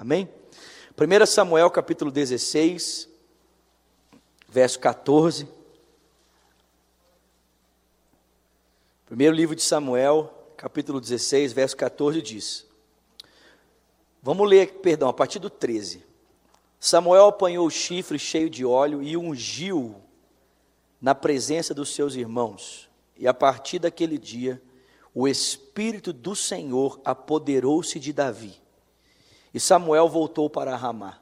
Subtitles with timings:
[0.00, 0.28] Amém?
[0.96, 3.08] 1 Samuel capítulo 16,
[4.48, 5.48] verso 14.
[9.06, 12.64] Primeiro livro de Samuel, capítulo 16, verso 14 diz:
[14.22, 16.04] Vamos ler, perdão, a partir do 13.
[16.78, 19.96] Samuel apanhou o chifre cheio de óleo e ungiu
[21.00, 22.88] na presença dos seus irmãos.
[23.16, 24.62] E a partir daquele dia,
[25.12, 28.67] o Espírito do Senhor apoderou-se de Davi.
[29.58, 31.18] E Samuel voltou para Ramá.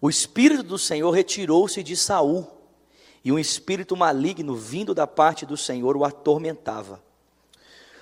[0.00, 2.44] O Espírito do Senhor retirou-se de Saul,
[3.24, 7.00] e um espírito maligno vindo da parte do Senhor o atormentava.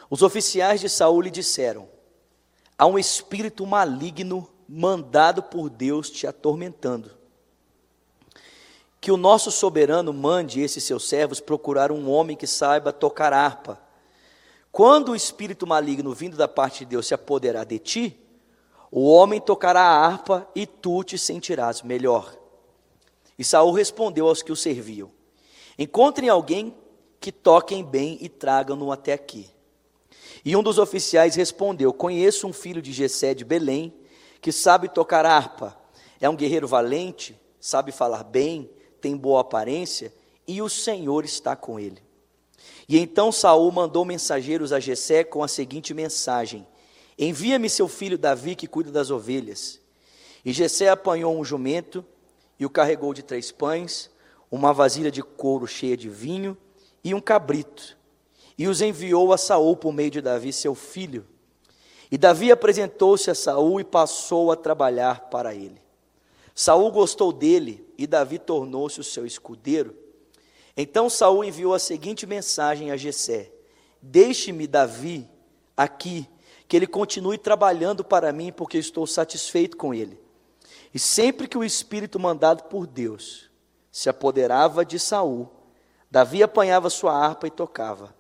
[0.09, 1.91] Os oficiais de Saul lhe disseram:
[2.79, 7.11] Há um espírito maligno mandado por Deus te atormentando.
[8.99, 13.79] Que o nosso soberano mande esses seus servos procurar um homem que saiba tocar harpa.
[14.73, 18.25] Quando o espírito maligno vindo da parte de Deus se apoderar de ti,
[18.91, 22.35] o homem tocará a harpa e tu te sentirás melhor.
[23.39, 25.11] E Saul respondeu aos que o serviam:
[25.79, 26.75] Encontrem alguém
[27.21, 29.51] que toquem bem e tragam-no até aqui.
[30.45, 33.95] E um dos oficiais respondeu: Conheço um filho de Jessé de Belém,
[34.41, 35.77] que sabe tocar harpa,
[36.21, 40.13] é um guerreiro valente, sabe falar bem, tem boa aparência,
[40.47, 42.03] e o Senhor está com ele.
[42.89, 46.67] E então Saul mandou mensageiros a Jessé com a seguinte mensagem:
[47.19, 49.81] Envia-me seu filho Davi que cuida das ovelhas.
[50.45, 52.05] E Jessé apanhou um jumento
[52.59, 54.11] e o carregou de três pães,
[54.51, 56.57] uma vasilha de couro cheia de vinho
[57.03, 57.97] e um cabrito.
[58.57, 61.27] E os enviou a Saul por meio de Davi, seu filho.
[62.11, 65.81] E Davi apresentou-se a Saul e passou a trabalhar para ele.
[66.55, 69.95] Saul gostou dele e Davi tornou-se o seu escudeiro.
[70.77, 73.53] Então Saul enviou a seguinte mensagem a Jessé:
[74.01, 75.29] Deixe-me Davi
[75.77, 76.29] aqui,
[76.69, 80.21] que ele continue trabalhando para mim, porque estou satisfeito com ele.
[80.93, 83.51] E sempre que o espírito mandado por Deus
[83.91, 85.49] se apoderava de Saul,
[86.11, 88.15] Davi apanhava sua harpa e tocava.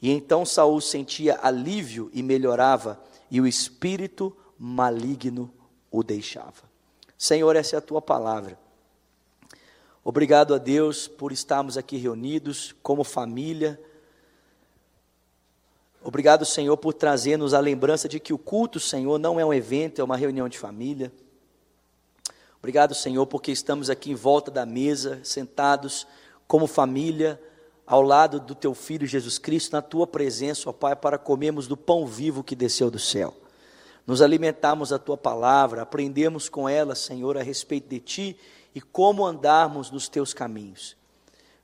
[0.00, 3.00] E então Saul sentia alívio e melhorava
[3.30, 5.52] e o espírito maligno
[5.90, 6.70] o deixava.
[7.16, 8.58] Senhor, essa é a tua palavra.
[10.04, 13.80] Obrigado a Deus por estarmos aqui reunidos como família.
[16.04, 20.00] Obrigado, Senhor, por trazer-nos a lembrança de que o culto, Senhor, não é um evento,
[20.00, 21.12] é uma reunião de família.
[22.58, 26.06] Obrigado, Senhor, porque estamos aqui em volta da mesa, sentados
[26.48, 27.40] como família,
[27.86, 31.76] ao lado do teu filho Jesus Cristo, na tua presença, ó Pai, para comermos do
[31.76, 33.34] pão vivo que desceu do céu.
[34.04, 38.36] Nos alimentarmos a tua palavra, aprendemos com ela, Senhor, a respeito de ti
[38.74, 40.96] e como andarmos nos teus caminhos.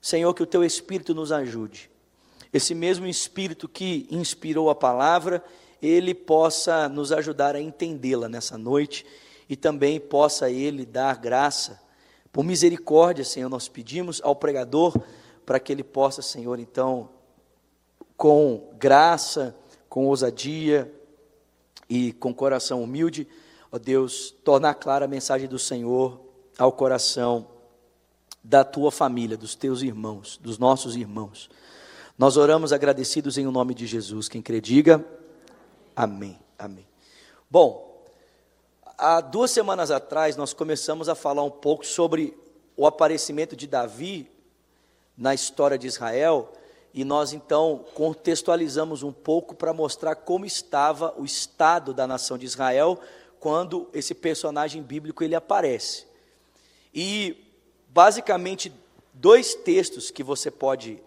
[0.01, 1.91] Senhor, que o teu espírito nos ajude.
[2.53, 5.43] Esse mesmo espírito que inspirou a palavra,
[5.81, 9.05] ele possa nos ajudar a entendê-la nessa noite
[9.49, 11.81] e também possa ele dar graça.
[12.33, 14.95] Por misericórdia, Senhor, nós pedimos ao pregador
[15.45, 17.09] para que ele possa, Senhor, então,
[18.17, 19.57] com graça,
[19.89, 20.93] com ousadia
[21.89, 23.27] e com coração humilde,
[23.73, 26.21] ó Deus, tornar clara a mensagem do Senhor
[26.59, 27.47] ao coração
[28.43, 31.49] da tua família, dos teus irmãos, dos nossos irmãos.
[32.19, 34.29] Nós oramos agradecidos em o nome de Jesus.
[34.29, 35.05] Quem crê, diga
[35.95, 36.37] amém.
[36.59, 36.85] Amém.
[37.49, 38.03] Bom,
[38.99, 42.37] há duas semanas atrás nós começamos a falar um pouco sobre
[42.77, 44.29] o aparecimento de Davi
[45.17, 46.53] na história de Israel,
[46.93, 52.47] e nós então contextualizamos um pouco para mostrar como estava o estado da nação de
[52.47, 52.99] Israel
[53.39, 56.05] quando esse personagem bíblico ele aparece.
[56.93, 57.45] E
[57.89, 58.73] basicamente
[59.15, 61.01] dois textos que você pode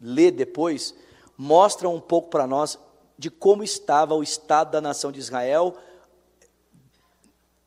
[0.00, 0.94] ler depois
[1.36, 2.78] mostram um pouco para nós
[3.18, 5.76] de como estava o estado da nação de Israel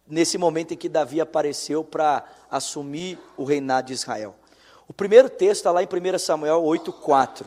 [0.08, 4.36] nesse momento em que Davi apareceu para assumir o reinado de Israel.
[4.88, 7.46] O primeiro texto está lá em 1 Samuel 8,4.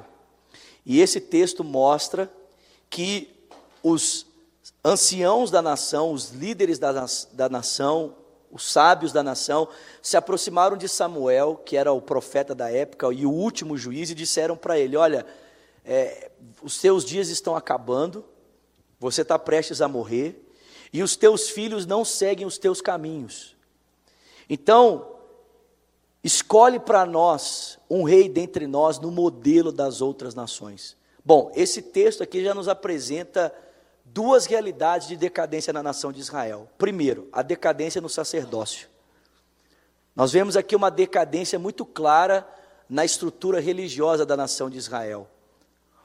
[0.84, 2.30] E esse texto mostra
[2.90, 3.34] que
[3.82, 4.26] os
[4.84, 6.92] anciãos da nação, os líderes da,
[7.32, 8.14] da nação,
[8.50, 9.68] os sábios da nação,
[10.02, 14.14] se aproximaram de Samuel, que era o profeta da época e o último juiz, e
[14.14, 15.24] disseram para ele: Olha,
[15.84, 16.30] é,
[16.62, 18.24] os seus dias estão acabando,
[18.98, 20.40] você está prestes a morrer,
[20.92, 23.56] e os teus filhos não seguem os teus caminhos.
[24.48, 25.20] Então,
[26.22, 30.96] Escolhe para nós um rei dentre nós no modelo das outras nações.
[31.24, 33.52] Bom, esse texto aqui já nos apresenta
[34.12, 36.68] duas realidades de decadência na nação de Israel.
[36.76, 38.88] Primeiro, a decadência no sacerdócio.
[40.14, 42.46] Nós vemos aqui uma decadência muito clara
[42.88, 45.28] na estrutura religiosa da nação de Israel.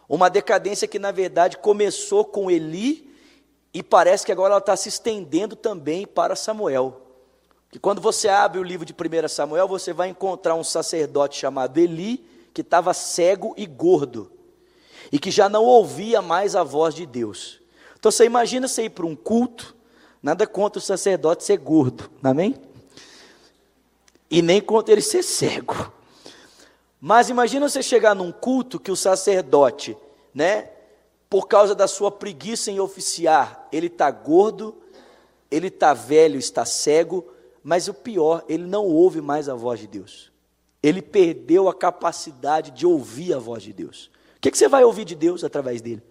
[0.08, 3.12] Uma decadência que, na verdade, começou com Eli
[3.74, 7.02] e parece que agora ela está se estendendo também para Samuel.
[7.72, 11.80] Que quando você abre o livro de 1 Samuel, você vai encontrar um sacerdote chamado
[11.80, 12.24] Eli,
[12.54, 14.32] que estava cego e gordo,
[15.12, 17.65] e que já não ouvia mais a voz de Deus.
[18.06, 19.76] Então você imagina você ir para um culto,
[20.22, 22.56] nada contra o sacerdote ser gordo, amém?
[24.30, 25.92] E nem contra ele ser cego.
[27.02, 29.98] Mas imagina você chegar num culto que o sacerdote,
[30.36, 30.70] né,
[31.28, 34.76] por causa da sua preguiça em oficiar, ele está gordo,
[35.50, 37.26] ele está velho, está cego,
[37.64, 40.32] mas o pior, ele não ouve mais a voz de Deus.
[40.84, 44.12] Ele perdeu a capacidade de ouvir a voz de Deus.
[44.38, 46.04] O que, que você vai ouvir de Deus através dele?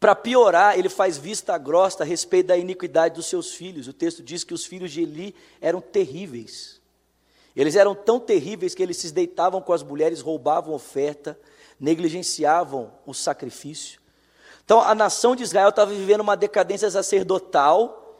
[0.00, 3.86] Para piorar, ele faz vista grossa a respeito da iniquidade dos seus filhos.
[3.86, 6.80] O texto diz que os filhos de Eli eram terríveis.
[7.54, 11.38] Eles eram tão terríveis que eles se deitavam com as mulheres, roubavam oferta,
[11.78, 14.00] negligenciavam o sacrifício.
[14.64, 18.16] Então a nação de Israel estava vivendo uma decadência sacerdotal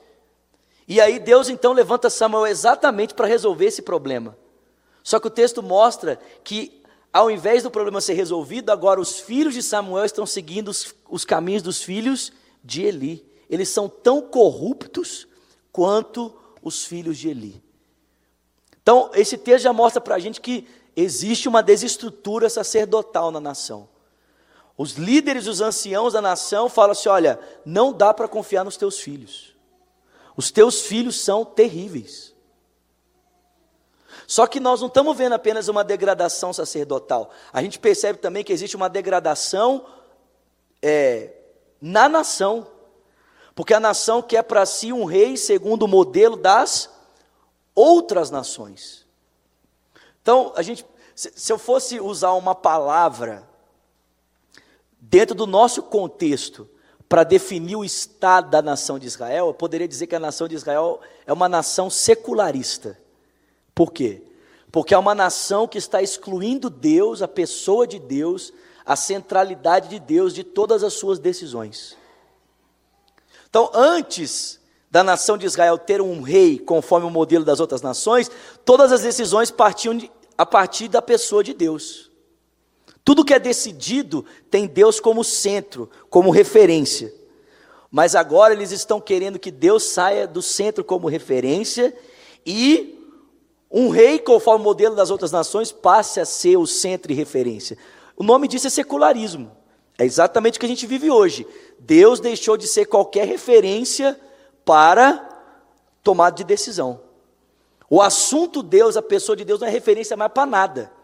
[0.87, 4.37] e aí Deus então levanta Samuel exatamente para resolver esse problema.
[5.03, 6.80] Só que o texto mostra que
[7.13, 11.25] ao invés do problema ser resolvido, agora os filhos de Samuel estão seguindo os, os
[11.25, 13.27] caminhos dos filhos de Eli.
[13.49, 15.27] Eles são tão corruptos
[15.73, 17.63] quanto os filhos de Eli.
[18.83, 20.67] Então, esse texto já mostra para a gente que
[20.97, 23.89] existe uma desestrutura sacerdotal na nação.
[24.77, 28.99] Os líderes, os anciãos da nação falam assim: olha, não dá para confiar nos teus
[28.99, 29.55] filhos.
[30.37, 32.35] Os teus filhos são terríveis.
[34.31, 37.33] Só que nós não estamos vendo apenas uma degradação sacerdotal.
[37.53, 39.85] A gente percebe também que existe uma degradação
[40.81, 41.33] é,
[41.81, 42.65] na nação.
[43.57, 46.89] Porque a nação quer para si um rei segundo o modelo das
[47.75, 49.05] outras nações.
[50.23, 50.87] Então, a gente,
[51.17, 53.49] se eu fosse usar uma palavra
[55.01, 56.71] dentro do nosso contexto,
[57.09, 60.55] para definir o estado da nação de Israel, eu poderia dizer que a nação de
[60.55, 62.97] Israel é uma nação secularista.
[63.81, 64.21] Por quê?
[64.71, 68.53] Porque é uma nação que está excluindo Deus, a pessoa de Deus,
[68.85, 71.97] a centralidade de Deus de todas as suas decisões.
[73.49, 74.61] Então, antes
[74.91, 78.31] da nação de Israel ter um rei conforme o modelo das outras nações,
[78.67, 82.11] todas as decisões partiam de, a partir da pessoa de Deus.
[83.03, 87.15] Tudo que é decidido tem Deus como centro, como referência.
[87.91, 91.97] Mas agora eles estão querendo que Deus saia do centro como referência
[92.45, 93.00] e
[93.71, 97.79] um rei, conforme o modelo das outras nações, passe a ser o centro e referência.
[98.17, 99.51] O nome disso é secularismo.
[99.97, 101.47] É exatamente o que a gente vive hoje.
[101.79, 104.19] Deus deixou de ser qualquer referência
[104.65, 105.29] para
[106.03, 107.01] tomada de decisão.
[107.89, 111.01] O assunto Deus, a pessoa de Deus, não é referência mais para nada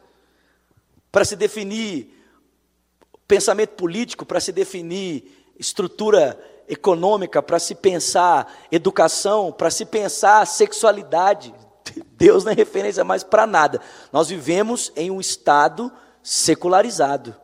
[1.17, 2.15] para se definir
[3.27, 6.39] pensamento político, para se definir estrutura
[6.69, 11.55] econômica, para se pensar educação, para se pensar sexualidade.
[12.17, 13.81] Deus não é referência mais para nada.
[14.13, 15.93] Nós vivemos em um estado
[16.23, 17.35] secularizado,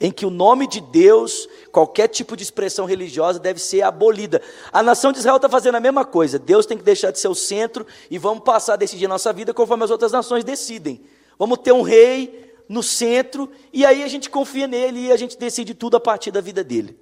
[0.00, 4.40] em que o nome de Deus, qualquer tipo de expressão religiosa deve ser abolida.
[4.72, 6.38] A nação de Israel está fazendo a mesma coisa.
[6.38, 9.32] Deus tem que deixar de ser o centro e vamos passar a decidir a nossa
[9.32, 11.00] vida conforme as outras nações decidem.
[11.38, 15.38] Vamos ter um rei, no centro, e aí a gente confia nele e a gente
[15.38, 16.98] decide tudo a partir da vida dele.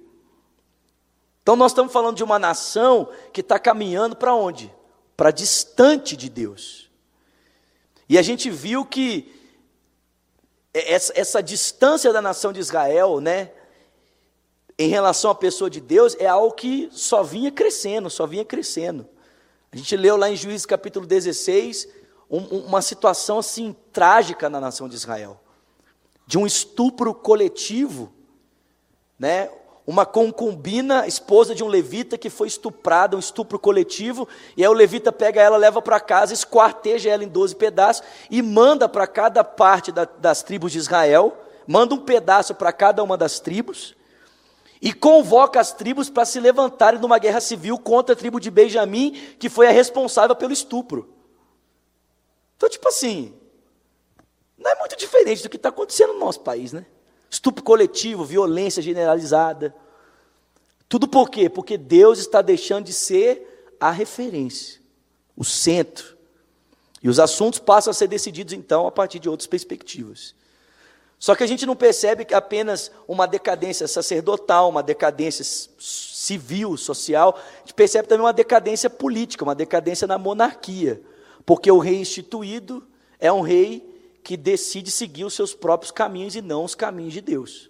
[1.43, 4.73] Então nós estamos falando de uma nação que está caminhando para onde?
[5.15, 6.86] Para distante de Deus.
[8.09, 9.33] E a gente viu que
[10.73, 13.51] essa, essa distância da nação de Israel, né,
[14.77, 19.07] em relação à pessoa de Deus, é algo que só vinha crescendo, só vinha crescendo.
[19.71, 21.87] A gente leu lá em Juízes capítulo 16,
[22.29, 25.41] um, uma situação assim trágica na nação de Israel
[26.27, 28.13] de um estupro coletivo,
[29.17, 29.49] né?
[29.87, 34.27] Uma concubina, esposa de um levita que foi estuprada, um estupro coletivo,
[34.57, 38.41] e aí o levita pega ela, leva para casa, esquarteja ela em 12 pedaços e
[38.41, 43.15] manda para cada parte da, das tribos de Israel, manda um pedaço para cada uma
[43.15, 43.95] das tribos,
[44.81, 49.11] e convoca as tribos para se levantarem numa guerra civil contra a tribo de Benjamim,
[49.39, 51.15] que foi a responsável pelo estupro.
[52.55, 53.33] Então, tipo assim,
[54.57, 56.85] não é muito diferente do que está acontecendo no nosso país, né?
[57.29, 59.75] Estupro coletivo, violência generalizada.
[60.87, 61.49] Tudo por quê?
[61.49, 64.79] Porque Deus está deixando de ser a referência,
[65.35, 66.17] o centro.
[67.03, 70.33] E os assuntos passam a ser decididos, então, a partir de outras perspectivas.
[71.19, 75.43] Só que a gente não percebe que apenas uma decadência sacerdotal, uma decadência
[75.79, 81.01] civil, social, a gente percebe também uma decadência política, uma decadência na monarquia.
[81.45, 82.85] Porque o rei instituído
[83.19, 83.96] é um rei
[84.27, 87.69] que decide seguir os seus próprios caminhos e não os caminhos de Deus.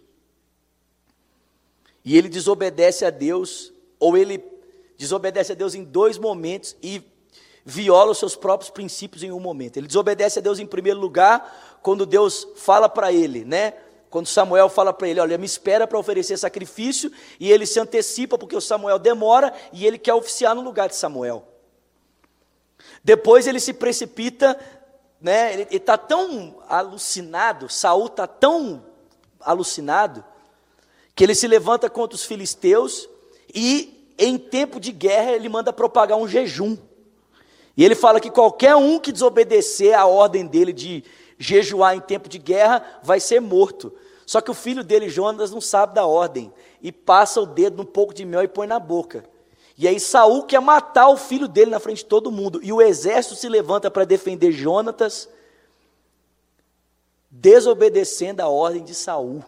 [2.04, 4.44] e ele desobedece a Deus, ou ele
[4.98, 7.04] desobedece a Deus em dois momentos e
[7.64, 9.78] viola os seus próprios princípios em um momento.
[9.78, 13.74] Ele desobedece a Deus em primeiro lugar, quando Deus fala para ele, né?
[14.10, 18.36] Quando Samuel fala para ele, olha, me espera para oferecer sacrifício, e ele se antecipa
[18.36, 21.46] porque o Samuel demora e ele quer oficiar no lugar de Samuel.
[23.04, 24.58] Depois ele se precipita,
[25.20, 25.54] né?
[25.54, 28.84] Ele está tão alucinado, Saul está tão
[29.40, 30.24] alucinado
[31.16, 33.10] que ele se levanta contra os filisteus
[33.54, 36.78] e em tempo de guerra ele manda propagar um jejum.
[37.76, 41.04] E ele fala que qualquer um que desobedecer a ordem dele de
[41.38, 43.94] jejuar em tempo de guerra vai ser morto.
[44.26, 47.86] Só que o filho dele, Jonas, não sabe da ordem e passa o dedo num
[47.86, 49.24] pouco de mel e põe na boca.
[49.78, 52.60] E aí Saul quer matar o filho dele na frente de todo mundo.
[52.64, 55.30] E o exército se levanta para defender Jonatas,
[57.30, 59.44] desobedecendo a ordem de Saul.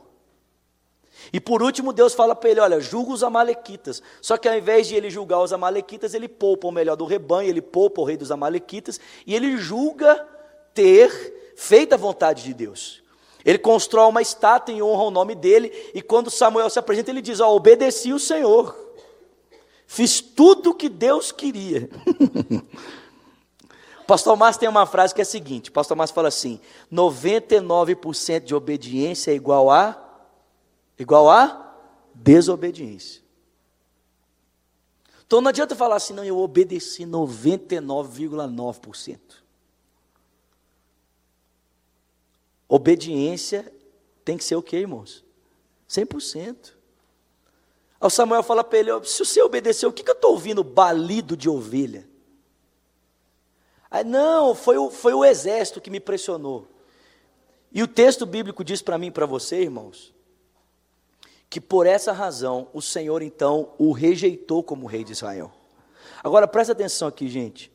[1.34, 4.02] E por último, Deus fala para ele: olha, julga os Amalequitas.
[4.22, 7.50] Só que ao invés de ele julgar os Amalequitas, ele poupa o melhor do rebanho,
[7.50, 10.26] ele poupa o rei dos Amalequitas, e ele julga
[10.74, 13.04] ter feito a vontade de Deus.
[13.44, 17.22] Ele constrói uma estátua em honra ao nome dele, e quando Samuel se apresenta, ele
[17.22, 18.89] diz: ó, obedeci o Senhor,
[19.90, 21.90] fiz tudo o que Deus queria.
[24.06, 26.60] Pastor Márcio tem uma frase que é a seguinte: Pastor Márcio fala assim:
[26.94, 30.00] 99% de obediência é igual a
[30.98, 31.76] igual a
[32.14, 33.24] desobediência.
[35.26, 39.20] Então não adianta falar assim, não, eu obedeci 99,9%.
[42.68, 43.74] Obediência
[44.26, 45.24] tem que ser o quê, irmãos?
[45.88, 46.79] 100%.
[48.00, 51.36] Aí Samuel fala para ele: se você obedeceu, o que, que eu estou ouvindo balido
[51.36, 52.08] de ovelha?
[53.92, 56.68] Aí, não, foi o, foi o exército que me pressionou.
[57.72, 60.14] E o texto bíblico diz para mim e para você, irmãos,
[61.50, 65.52] que por essa razão o Senhor então o rejeitou como rei de Israel.
[66.24, 67.72] Agora presta atenção aqui, gente.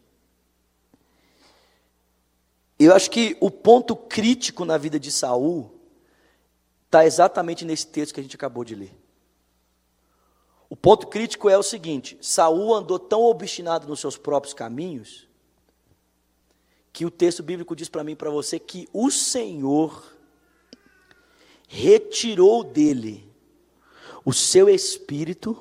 [2.78, 5.70] Eu acho que o ponto crítico na vida de Saul
[6.86, 9.03] está exatamente nesse texto que a gente acabou de ler.
[10.74, 15.28] O ponto crítico é o seguinte: Saul andou tão obstinado nos seus próprios caminhos
[16.92, 20.12] que o texto bíblico diz para mim e para você que o Senhor
[21.68, 23.32] retirou dele
[24.24, 25.56] o seu espírito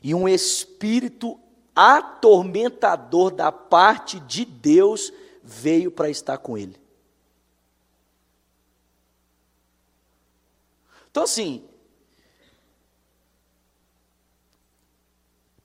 [0.00, 1.40] e um espírito
[1.74, 6.80] atormentador da parte de Deus veio para estar com ele.
[11.10, 11.68] Então, assim,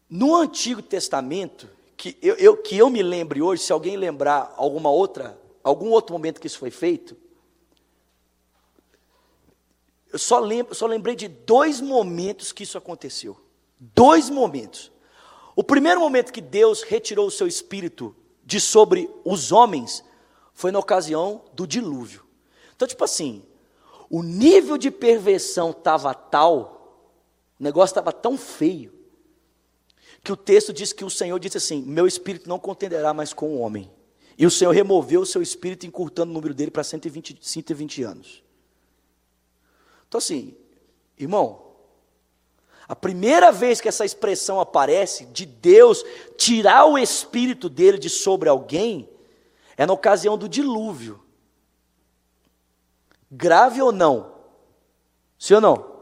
[0.09, 4.89] no Antigo Testamento, que eu, eu, que eu me lembre hoje, se alguém lembrar alguma
[4.89, 7.15] outra, algum outro momento que isso foi feito,
[10.11, 13.39] eu só, lembro, só lembrei de dois momentos que isso aconteceu.
[13.79, 14.91] Dois momentos.
[15.55, 20.03] O primeiro momento que Deus retirou o seu espírito de sobre os homens
[20.53, 22.25] foi na ocasião do dilúvio.
[22.75, 23.43] Então, tipo assim,
[24.09, 27.13] o nível de perversão estava tal,
[27.59, 28.91] o negócio estava tão feio,
[30.29, 33.47] que o texto diz que o Senhor disse assim: Meu espírito não contenderá mais com
[33.47, 33.91] o homem.
[34.37, 38.43] E o Senhor removeu o seu espírito, encurtando o número dele para 120, 120 anos.
[40.07, 40.55] Então, assim,
[41.17, 41.73] irmão,
[42.87, 46.05] a primeira vez que essa expressão aparece, de Deus
[46.37, 49.09] tirar o espírito dele de sobre alguém,
[49.75, 51.19] é na ocasião do dilúvio.
[53.31, 54.35] Grave ou não?
[55.39, 56.01] Sim ou não?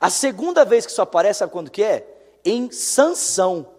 [0.00, 2.15] A segunda vez que isso aparece, sabe quando que é?
[2.46, 3.74] Em Sansão.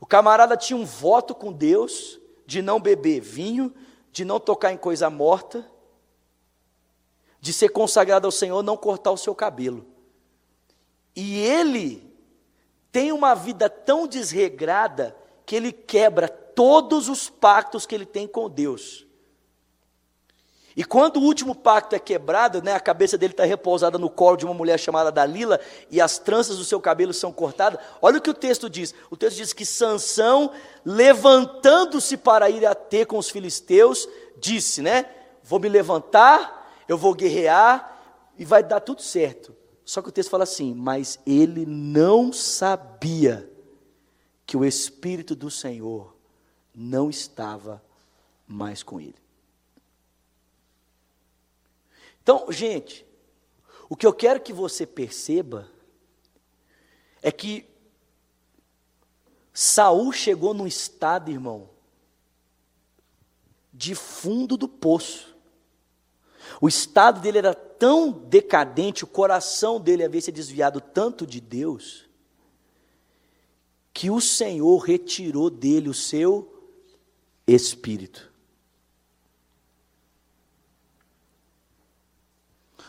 [0.00, 3.72] O camarada tinha um voto com Deus de não beber vinho,
[4.12, 5.66] de não tocar em coisa morta,
[7.40, 9.86] de ser consagrado ao Senhor, não cortar o seu cabelo.
[11.16, 12.12] E ele
[12.90, 15.16] tem uma vida tão desregrada
[15.46, 19.03] que ele quebra todos os pactos que ele tem com Deus.
[20.76, 24.36] E quando o último pacto é quebrado, né, a cabeça dele está repousada no colo
[24.36, 27.78] de uma mulher chamada Dalila e as tranças do seu cabelo são cortadas.
[28.02, 28.94] Olha o que o texto diz.
[29.10, 30.50] O texto diz que Sansão,
[30.84, 35.06] levantando-se para ir a ter com os filisteus, disse, né,
[35.42, 39.54] vou me levantar eu vou guerrear e vai dar tudo certo.
[39.84, 43.50] Só que o texto fala assim: mas ele não sabia
[44.46, 46.14] que o Espírito do Senhor
[46.74, 47.82] não estava
[48.46, 49.23] mais com ele.
[52.24, 53.06] Então, gente,
[53.86, 55.70] o que eu quero que você perceba
[57.20, 57.68] é que
[59.52, 61.68] Saul chegou num estado, irmão,
[63.70, 65.36] de fundo do poço.
[66.62, 72.08] O estado dele era tão decadente, o coração dele havia se desviado tanto de Deus,
[73.92, 76.72] que o Senhor retirou dele o seu
[77.46, 78.33] espírito.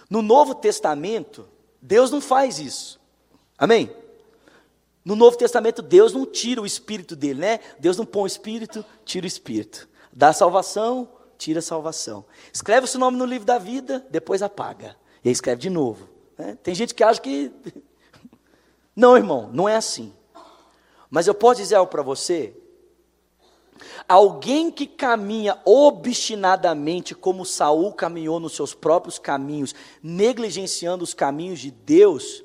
[0.09, 1.47] No Novo Testamento,
[1.81, 2.99] Deus não faz isso.
[3.57, 3.95] Amém?
[5.03, 7.59] No Novo Testamento, Deus não tira o espírito dele, né?
[7.79, 9.87] Deus não põe o espírito, tira o espírito.
[10.11, 11.07] Dá salvação,
[11.37, 12.25] tira a salvação.
[12.51, 14.95] Escreve o seu nome no livro da vida, depois apaga.
[15.23, 16.09] E aí escreve de novo.
[16.37, 16.57] Né?
[16.63, 17.51] Tem gente que acha que.
[18.95, 20.13] Não, irmão, não é assim.
[21.09, 22.55] Mas eu posso dizer algo para você?
[24.07, 31.71] Alguém que caminha obstinadamente como Saul caminhou nos seus próprios caminhos, negligenciando os caminhos de
[31.71, 32.43] Deus,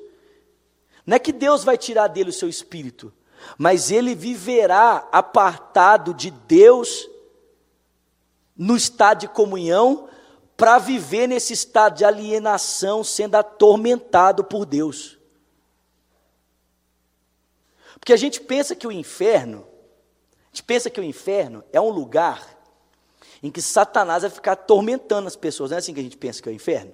[1.04, 3.12] não é que Deus vai tirar dele o seu espírito,
[3.58, 7.08] mas ele viverá apartado de Deus
[8.56, 10.08] no estado de comunhão
[10.56, 15.18] para viver nesse estado de alienação, sendo atormentado por Deus.
[17.98, 19.66] Porque a gente pensa que o inferno,
[20.52, 22.60] a gente pensa que o inferno é um lugar
[23.42, 25.70] em que Satanás vai ficar atormentando as pessoas.
[25.70, 26.92] Não é assim que a gente pensa que é o inferno?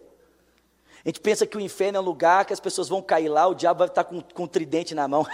[1.04, 3.46] A gente pensa que o inferno é um lugar que as pessoas vão cair lá,
[3.46, 5.26] o diabo vai estar com, com um tridente na mão.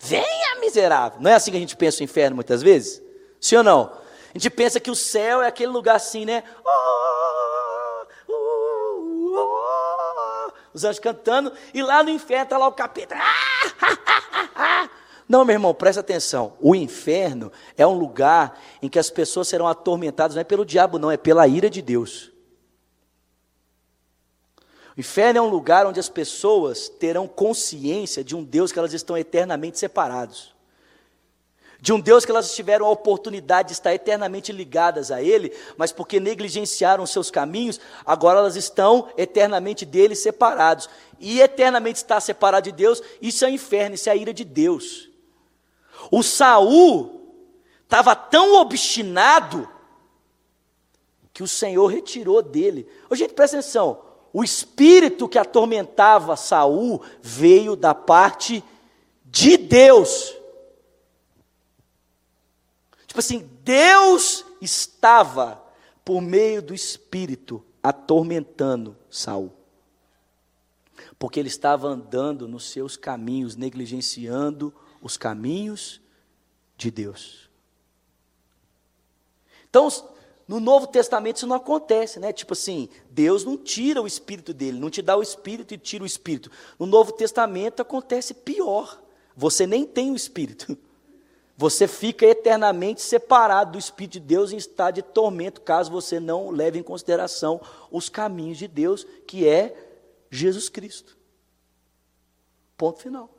[0.00, 1.20] Venha, miserável.
[1.20, 3.02] Não é assim que a gente pensa o inferno muitas vezes?
[3.40, 3.92] Sim ou não?
[4.34, 6.42] A gente pensa que o céu é aquele lugar assim, né?
[6.64, 13.16] Oh, oh, oh, os anjos cantando, e lá no inferno está lá o capeta.
[15.28, 16.54] Não, meu irmão, presta atenção.
[16.60, 20.98] O inferno é um lugar em que as pessoas serão atormentadas, não é pelo diabo,
[20.98, 22.30] não, é pela ira de Deus.
[24.96, 28.94] O inferno é um lugar onde as pessoas terão consciência de um Deus que elas
[28.94, 30.54] estão eternamente separados.
[31.78, 35.92] De um Deus que elas tiveram a oportunidade de estar eternamente ligadas a Ele, mas
[35.92, 40.88] porque negligenciaram seus caminhos, agora elas estão eternamente dele separados.
[41.20, 44.44] E eternamente estar separado de Deus, isso é o inferno, isso é a ira de
[44.44, 45.10] Deus.
[46.10, 47.34] O Saul
[47.82, 49.68] estava tão obstinado
[51.32, 52.88] que o Senhor retirou dele.
[53.08, 54.02] Ô, gente, presta atenção.
[54.32, 58.62] O espírito que atormentava Saul veio da parte
[59.24, 60.34] de Deus.
[63.06, 65.62] Tipo assim, Deus estava
[66.04, 69.55] por meio do espírito atormentando Saul.
[71.18, 76.00] Porque ele estava andando nos seus caminhos, negligenciando os caminhos
[76.76, 77.48] de Deus.
[79.68, 79.88] Então,
[80.48, 82.32] no Novo Testamento isso não acontece, né?
[82.32, 86.04] Tipo assim, Deus não tira o espírito dele, não te dá o espírito e tira
[86.04, 86.50] o espírito.
[86.78, 89.02] No Novo Testamento acontece pior.
[89.36, 90.76] Você nem tem o espírito.
[91.58, 96.50] Você fica eternamente separado do espírito de Deus em estado de tormento, caso você não
[96.50, 99.85] leve em consideração os caminhos de Deus, que é
[100.30, 101.16] Jesus Cristo.
[102.76, 103.30] Ponto final.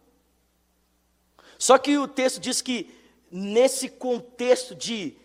[1.57, 2.93] Só que o texto diz que
[3.31, 5.15] nesse contexto de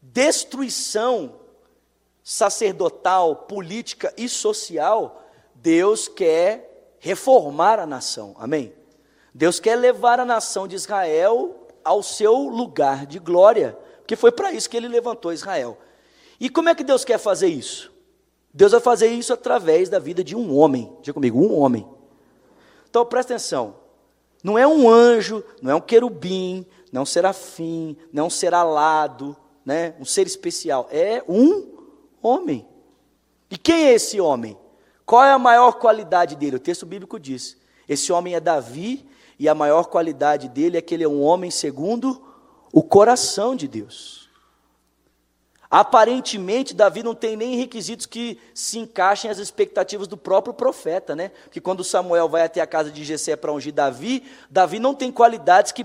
[0.00, 1.40] destruição
[2.22, 8.34] sacerdotal, política e social, Deus quer reformar a nação.
[8.38, 8.72] Amém?
[9.34, 14.52] Deus quer levar a nação de Israel ao seu lugar de glória, porque foi para
[14.52, 15.78] isso que ele levantou Israel.
[16.40, 17.92] E como é que Deus quer fazer isso?
[18.52, 20.92] Deus vai fazer isso através da vida de um homem.
[21.02, 21.86] Diga comigo, um homem.
[22.88, 23.76] Então presta atenção.
[24.42, 28.30] Não é um anjo, não é um querubim, não é um serafim, não é um
[28.30, 31.66] ser alado, né, um ser especial, é um
[32.22, 32.66] homem.
[33.50, 34.56] E quem é esse homem?
[35.04, 36.56] Qual é a maior qualidade dele?
[36.56, 37.56] O texto bíblico diz:
[37.88, 39.06] esse homem é Davi,
[39.38, 42.22] e a maior qualidade dele é que ele é um homem segundo
[42.72, 44.27] o coração de Deus.
[45.70, 51.30] Aparentemente, Davi não tem nem requisitos que se encaixem às expectativas do próprio profeta, né?
[51.44, 55.12] Porque quando Samuel vai até a casa de Jessé para ungir Davi, Davi não tem
[55.12, 55.84] qualidades que,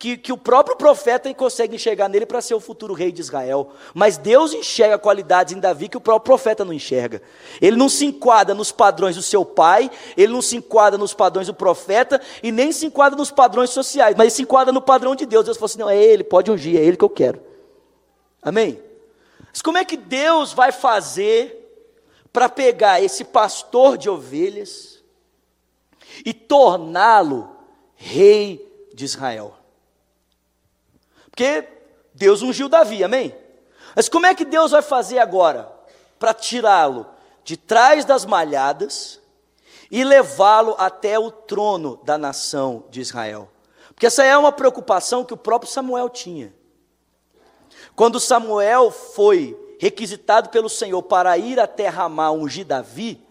[0.00, 3.70] que, que o próprio profeta consegue enxergar nele para ser o futuro rei de Israel.
[3.94, 7.22] Mas Deus enxerga qualidades em Davi que o próprio profeta não enxerga.
[7.62, 11.46] Ele não se enquadra nos padrões do seu pai, ele não se enquadra nos padrões
[11.46, 15.14] do profeta e nem se enquadra nos padrões sociais, mas ele se enquadra no padrão
[15.14, 15.44] de Deus.
[15.44, 17.40] Deus falou assim: não, é ele, pode ungir, é ele que eu quero.
[18.42, 18.89] Amém?
[19.52, 21.56] Mas como é que Deus vai fazer
[22.32, 25.02] para pegar esse pastor de ovelhas
[26.24, 27.56] e torná-lo
[27.94, 29.54] rei de Israel?
[31.30, 31.66] Porque
[32.14, 33.34] Deus ungiu Davi, amém?
[33.94, 35.70] Mas como é que Deus vai fazer agora
[36.18, 37.06] para tirá-lo
[37.42, 39.20] de trás das malhadas
[39.90, 43.50] e levá-lo até o trono da nação de Israel?
[43.88, 46.54] Porque essa é uma preocupação que o próprio Samuel tinha.
[48.00, 53.22] Quando Samuel foi requisitado pelo Senhor para ir até Ramá ungir Davi,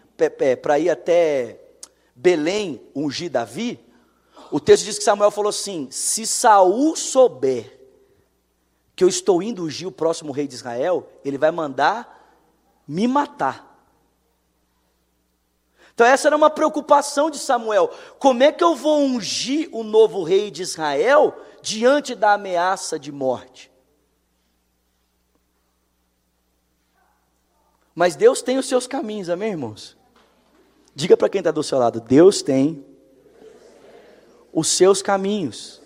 [0.62, 1.60] para ir até
[2.14, 3.84] Belém ungir Davi,
[4.48, 7.80] o texto diz que Samuel falou assim: se Saul souber
[8.94, 12.38] que eu estou indo ungir o próximo rei de Israel, ele vai mandar
[12.86, 13.76] me matar.
[15.92, 20.22] Então, essa era uma preocupação de Samuel: como é que eu vou ungir o novo
[20.22, 23.69] rei de Israel diante da ameaça de morte?
[27.94, 29.96] Mas Deus tem os seus caminhos, amém, irmãos?
[30.94, 32.84] Diga para quem está do seu lado: Deus tem
[34.52, 35.80] os seus caminhos.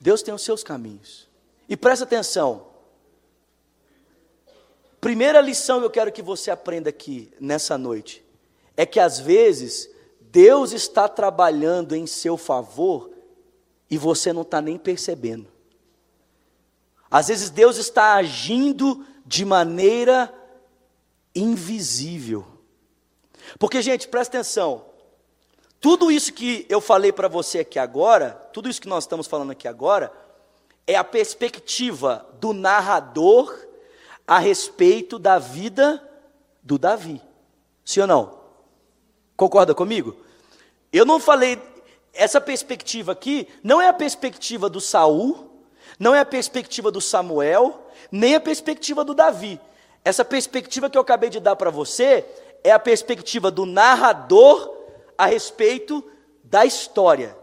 [0.00, 1.28] Deus tem os seus caminhos.
[1.68, 2.66] E presta atenção.
[5.00, 8.24] Primeira lição que eu quero que você aprenda aqui nessa noite
[8.76, 9.88] é que às vezes
[10.20, 13.10] Deus está trabalhando em seu favor
[13.90, 15.48] e você não está nem percebendo.
[17.10, 20.32] Às vezes Deus está agindo de maneira
[21.34, 22.46] invisível.
[23.58, 24.84] Porque, gente, presta atenção.
[25.80, 29.50] Tudo isso que eu falei para você aqui agora, tudo isso que nós estamos falando
[29.50, 30.12] aqui agora,
[30.86, 33.52] é a perspectiva do narrador
[34.26, 36.02] a respeito da vida
[36.62, 37.20] do Davi.
[37.84, 38.40] Sim ou não?
[39.36, 40.16] Concorda comigo?
[40.92, 41.60] Eu não falei
[42.12, 45.50] essa perspectiva aqui não é a perspectiva do Saul,
[45.98, 49.60] não é a perspectiva do Samuel, nem a perspectiva do Davi.
[50.04, 52.24] Essa perspectiva que eu acabei de dar para você
[52.64, 54.76] é a perspectiva do narrador
[55.16, 56.08] a respeito
[56.42, 57.36] da história.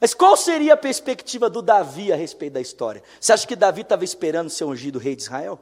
[0.00, 3.02] Mas qual seria a perspectiva do Davi a respeito da história?
[3.20, 5.60] Você acha que Davi estava esperando ser ungido rei de Israel?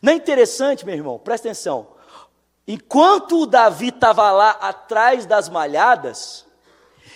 [0.00, 1.18] Não é interessante, meu irmão?
[1.18, 1.94] Presta atenção.
[2.66, 6.46] Enquanto o Davi estava lá atrás das malhadas,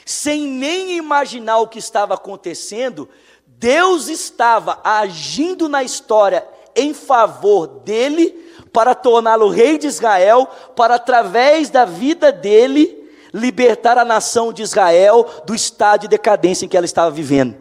[0.06, 3.08] sem nem imaginar o que estava acontecendo,
[3.44, 11.70] Deus estava agindo na história em favor dele, para torná-lo rei de Israel, para através
[11.70, 16.86] da vida dele, libertar a nação de Israel do estado de decadência em que ela
[16.86, 17.56] estava vivendo.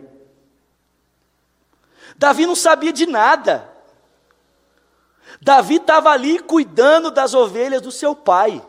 [2.16, 3.68] Davi não sabia de nada.
[5.42, 8.62] Davi estava ali cuidando das ovelhas do seu pai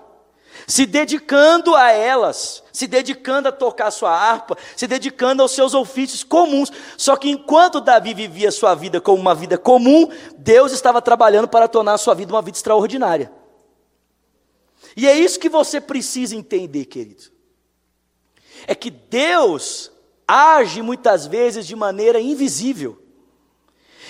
[0.66, 6.22] se dedicando a elas, se dedicando a tocar sua harpa, se dedicando aos seus ofícios
[6.22, 6.70] comuns.
[6.96, 11.68] Só que enquanto Davi vivia sua vida como uma vida comum, Deus estava trabalhando para
[11.68, 13.32] tornar a sua vida uma vida extraordinária.
[14.96, 17.24] E é isso que você precisa entender, querido.
[18.66, 19.92] É que Deus
[20.26, 23.02] age muitas vezes de maneira invisível.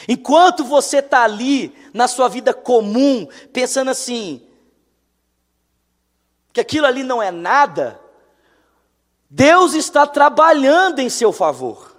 [0.08, 4.45] Enquanto você está ali na sua vida comum, pensando assim,
[6.56, 8.00] que aquilo ali não é nada,
[9.28, 11.94] Deus está trabalhando em seu favor.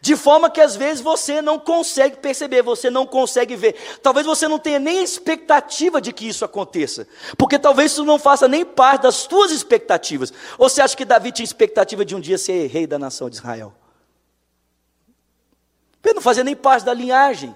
[0.00, 3.74] De forma que às vezes você não consegue perceber, você não consegue ver.
[4.02, 8.48] Talvez você não tenha nem expectativa de que isso aconteça, porque talvez isso não faça
[8.48, 10.32] nem parte das suas expectativas.
[10.56, 13.36] Ou você acha que Davi tinha expectativa de um dia ser rei da nação de
[13.36, 13.74] Israel?
[16.02, 17.54] Ele não fazia nem parte da linhagem.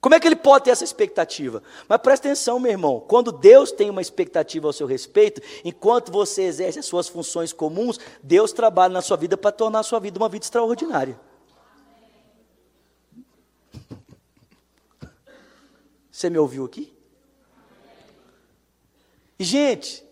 [0.00, 1.62] Como é que ele pode ter essa expectativa?
[1.88, 6.42] Mas presta atenção, meu irmão, quando Deus tem uma expectativa ao seu respeito, enquanto você
[6.42, 10.18] exerce as suas funções comuns, Deus trabalha na sua vida para tornar a sua vida
[10.18, 11.18] uma vida extraordinária.
[16.12, 16.92] Você me ouviu aqui?
[19.36, 20.04] E, gente,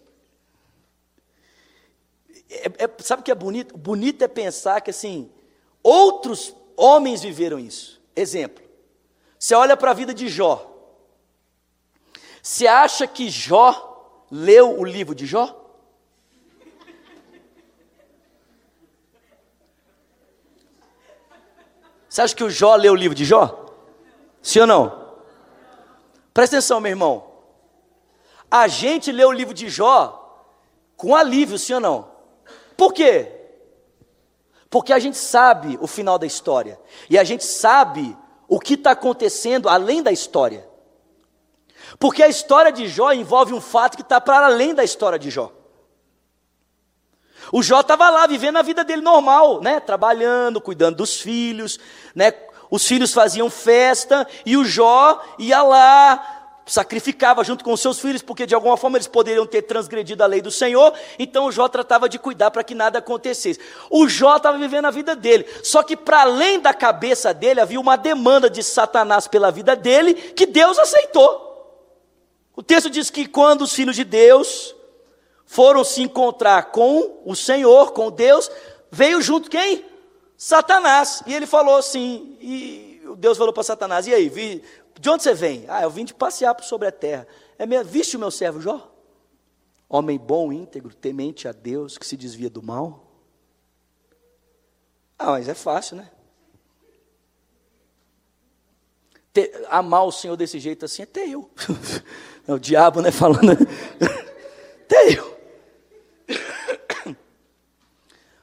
[2.50, 3.76] é, é, sabe o que é bonito?
[3.76, 5.30] Bonito é pensar que assim,
[5.82, 8.00] outros homens viveram isso.
[8.14, 8.65] Exemplo.
[9.38, 10.72] Você olha para a vida de Jó.
[12.42, 15.64] Você acha que Jó leu o livro de Jó?
[22.08, 23.66] Você acha que o Jó leu o livro de Jó?
[24.40, 25.06] Sim ou não?
[26.32, 27.30] Presta atenção, meu irmão.
[28.50, 30.22] A gente lê o livro de Jó
[30.96, 32.10] com alívio, sim ou não?
[32.76, 33.32] Por quê?
[34.70, 36.80] Porque a gente sabe o final da história.
[37.10, 38.16] E a gente sabe
[38.48, 40.68] o que está acontecendo além da história.
[41.98, 45.30] Porque a história de Jó envolve um fato que está para além da história de
[45.30, 45.52] Jó.
[47.52, 49.78] O Jó estava lá vivendo a vida dele normal, né?
[49.78, 51.78] Trabalhando, cuidando dos filhos,
[52.14, 52.32] né?
[52.70, 56.35] Os filhos faziam festa e o Jó ia lá
[56.66, 60.26] sacrificava junto com os seus filhos, porque de alguma forma eles poderiam ter transgredido a
[60.26, 63.60] lei do Senhor, então o Jó tratava de cuidar para que nada acontecesse.
[63.88, 67.78] O Jó estava vivendo a vida dele, só que para além da cabeça dele havia
[67.78, 71.46] uma demanda de Satanás pela vida dele, que Deus aceitou.
[72.56, 74.74] O texto diz que quando os filhos de Deus
[75.44, 78.50] foram se encontrar com o Senhor, com Deus,
[78.90, 79.84] veio junto quem?
[80.36, 81.22] Satanás.
[81.26, 84.62] E ele falou assim, e Deus falou para Satanás, e aí, vi,
[84.98, 85.64] de onde você vem?
[85.68, 87.26] Ah, eu vim de passear sobre a terra.
[87.58, 88.92] É minha, viste o meu servo Jó?
[89.88, 93.06] Homem bom, íntegro, temente a Deus, que se desvia do mal.
[95.18, 96.10] Ah, mas é fácil, né?
[99.32, 101.50] Ter, amar o Senhor desse jeito assim, até eu.
[102.48, 103.54] É o diabo, né, falando.
[104.84, 105.36] até eu.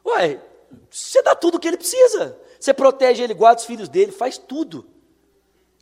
[0.05, 0.41] Ué,
[0.91, 2.37] você dá tudo o que ele precisa.
[2.59, 4.92] Você protege ele, guarda os filhos dele, faz tudo.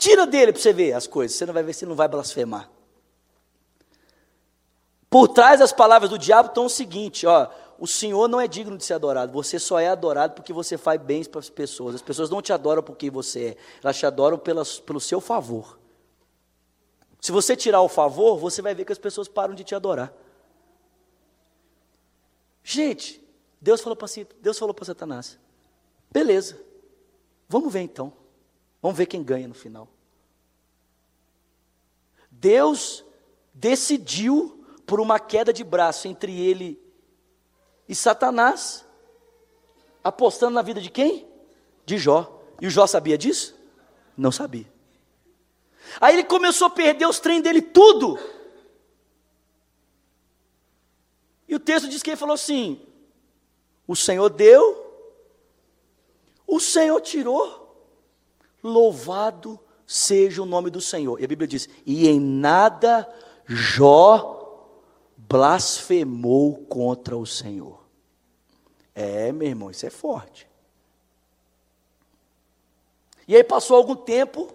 [0.01, 1.37] Tira dele para você ver as coisas.
[1.37, 2.67] Você não vai ver se não vai blasfemar.
[5.07, 8.75] Por trás das palavras do diabo estão o seguinte, ó, o Senhor não é digno
[8.75, 11.93] de ser adorado, você só é adorado porque você faz bens para as pessoas.
[11.93, 15.21] As pessoas não te adoram por quem você é, elas te adoram pelas, pelo seu
[15.21, 15.77] favor.
[17.19, 20.11] Se você tirar o favor, você vai ver que as pessoas param de te adorar.
[22.63, 23.23] Gente,
[23.61, 24.07] Deus falou para
[24.41, 25.37] Deus falou para Satanás:
[26.11, 26.59] beleza,
[27.47, 28.11] vamos ver então,
[28.82, 29.88] vamos ver quem ganha no final.
[32.30, 33.04] Deus
[33.54, 36.82] decidiu por uma queda de braço entre ele
[37.88, 38.86] e Satanás,
[40.04, 41.28] apostando na vida de quem?
[41.86, 42.41] De Jó.
[42.60, 43.56] E o Jó sabia disso?
[44.17, 44.72] Não sabia.
[46.00, 48.17] Aí ele começou a perder os trem dele tudo.
[51.48, 52.82] E o texto diz que ele falou assim:
[53.86, 54.89] O Senhor deu,
[56.48, 57.61] o Senhor tirou,
[58.63, 61.19] louvado seja o nome do Senhor.
[61.19, 63.08] E a Bíblia diz: E em nada
[63.45, 64.39] Jó
[65.17, 67.82] blasfemou contra o Senhor.
[68.93, 70.47] É, meu irmão, isso é forte.
[73.28, 74.54] E aí passou algum tempo,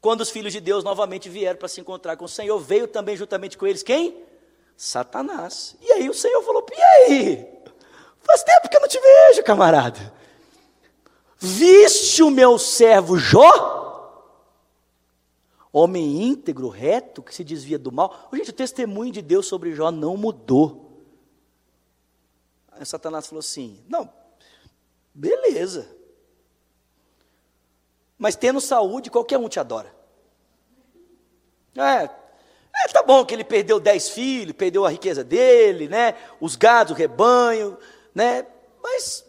[0.00, 3.16] quando os filhos de Deus novamente vieram para se encontrar com o Senhor, veio também
[3.16, 4.24] juntamente com eles quem?
[4.76, 5.76] Satanás.
[5.80, 7.56] E aí o Senhor falou: E aí?
[8.22, 10.12] Faz tempo que eu não te vejo, camarada.
[11.38, 13.76] Viste o meu servo Jó?
[15.78, 18.30] homem íntegro, reto, que se desvia do mal.
[18.32, 21.04] Gente, o testemunho de Deus sobre Jó não mudou.
[22.72, 24.10] Aí Satanás falou assim: não,
[25.12, 25.94] beleza.
[28.16, 29.94] Mas tendo saúde, qualquer um te adora.
[31.76, 36.14] É, é, tá bom que ele perdeu dez filhos, perdeu a riqueza dele, né?
[36.40, 37.76] Os gados, o rebanho,
[38.14, 38.46] né?
[38.82, 39.25] Mas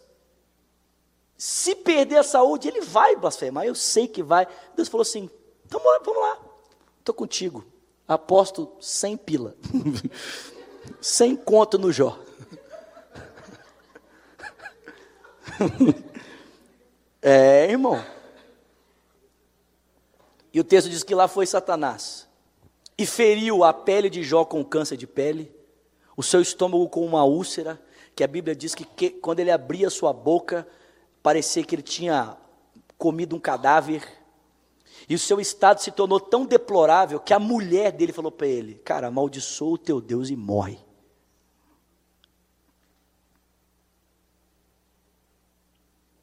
[1.37, 3.65] se perder a saúde, ele vai blasfemar.
[3.65, 4.47] Eu sei que vai.
[4.75, 5.29] Deus falou assim:
[5.65, 6.39] então vamos lá,
[6.99, 7.65] estou contigo.
[8.07, 9.55] Aposto sem pila.
[11.01, 12.17] sem conto no Jó.
[17.21, 18.03] é, irmão.
[20.53, 22.27] E o texto diz que lá foi Satanás.
[22.97, 25.53] E feriu a pele de Jó com câncer de pele,
[26.15, 27.79] o seu estômago com uma úlcera,
[28.15, 30.67] que a Bíblia diz que, que quando ele abria sua boca,
[31.21, 32.37] parecia que ele tinha
[32.97, 34.03] comido um cadáver.
[35.09, 38.75] E o seu estado se tornou tão deplorável que a mulher dele falou para ele:
[38.75, 40.79] Cara, amaldiçoa o teu Deus e morre.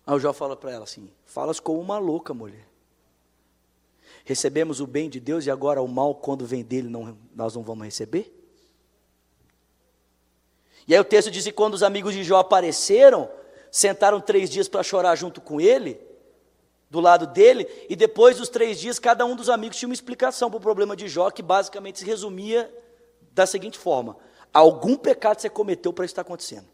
[0.06, 2.68] Aí o Jó fala para ela assim: Falas como uma louca, mulher.
[4.24, 7.62] Recebemos o bem de Deus e agora o mal, quando vem dele, não, nós não
[7.62, 8.32] vamos receber?
[10.88, 13.30] E aí o texto diz que quando os amigos de Jó apareceram,
[13.74, 16.00] sentaram três dias para chorar junto com ele
[16.88, 20.48] do lado dele, e depois dos três dias, cada um dos amigos tinha uma explicação
[20.48, 22.72] para o problema de Jó, que basicamente se resumia
[23.32, 24.16] da seguinte forma:
[24.52, 26.68] algum pecado você cometeu para isso estar acontecendo.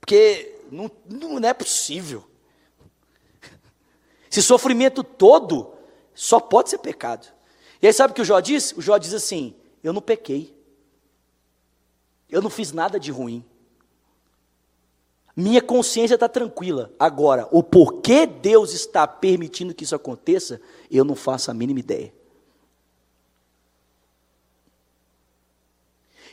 [0.00, 2.24] Porque não, não é possível.
[4.28, 5.72] Esse sofrimento todo
[6.12, 7.28] só pode ser pecado.
[7.80, 8.72] E aí sabe o que o Jó diz?
[8.72, 10.52] O Jó diz assim: Eu não pequei.
[12.28, 13.44] Eu não fiz nada de ruim.
[15.36, 16.90] Minha consciência está tranquila.
[16.98, 20.58] Agora, o porquê Deus está permitindo que isso aconteça,
[20.90, 22.10] eu não faço a mínima ideia.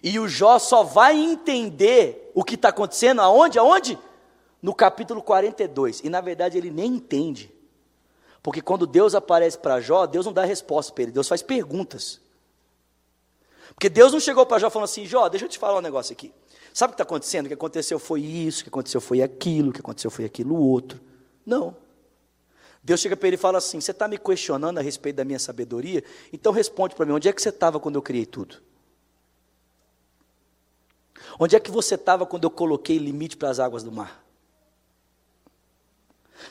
[0.02, 3.60] E o Jó só vai entender o que está acontecendo, aonde?
[3.60, 4.00] Aonde?
[4.62, 6.00] No capítulo 42.
[6.02, 7.54] E na verdade ele nem entende.
[8.42, 12.22] Porque quando Deus aparece para Jó, Deus não dá resposta para ele, Deus faz perguntas.
[13.74, 16.13] Porque Deus não chegou para Jó falando assim: Jó, deixa eu te falar um negócio
[16.13, 16.34] aqui.
[16.74, 17.46] Sabe o que está acontecendo?
[17.46, 20.56] O que aconteceu foi isso, o que aconteceu foi aquilo, o que aconteceu foi aquilo
[20.56, 21.00] outro.
[21.46, 21.76] Não.
[22.84, 25.38] Deus chega para ele e fala assim: Você está me questionando a respeito da minha
[25.38, 26.04] sabedoria?
[26.34, 28.62] Então responde para mim: onde é que você estava quando eu criei tudo?
[31.40, 34.24] Onde é que você estava quando eu coloquei limite para as águas do mar?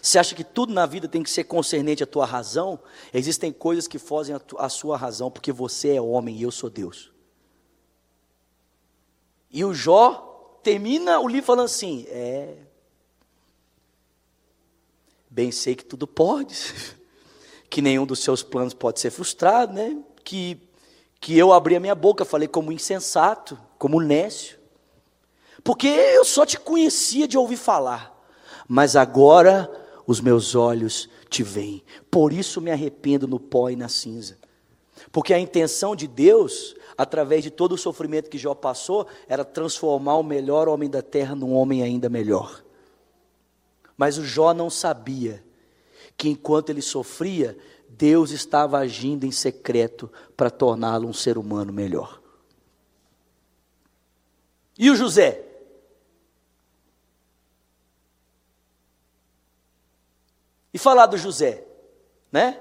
[0.00, 2.78] Você acha que tudo na vida tem que ser concernente à tua razão?
[3.12, 7.11] Existem coisas que fogem à sua razão, porque você é homem e eu sou Deus.
[9.52, 12.56] E o Jó termina o livro falando assim: é.
[15.28, 16.56] Bem sei que tudo pode,
[17.68, 19.96] que nenhum dos seus planos pode ser frustrado, né?
[20.24, 20.58] Que,
[21.20, 24.58] que eu abri a minha boca, falei como insensato, como nécio.
[25.64, 28.12] Porque eu só te conhecia de ouvir falar,
[28.66, 29.70] mas agora
[30.06, 31.84] os meus olhos te veem.
[32.10, 34.41] Por isso me arrependo no pó e na cinza.
[35.10, 40.16] Porque a intenção de Deus, através de todo o sofrimento que Jó passou, era transformar
[40.16, 42.62] o melhor homem da terra num homem ainda melhor.
[43.96, 45.44] Mas o Jó não sabia
[46.16, 52.20] que enquanto ele sofria, Deus estava agindo em secreto para torná-lo um ser humano melhor.
[54.78, 55.44] E o José?
[60.72, 61.66] E falar do José,
[62.30, 62.60] né?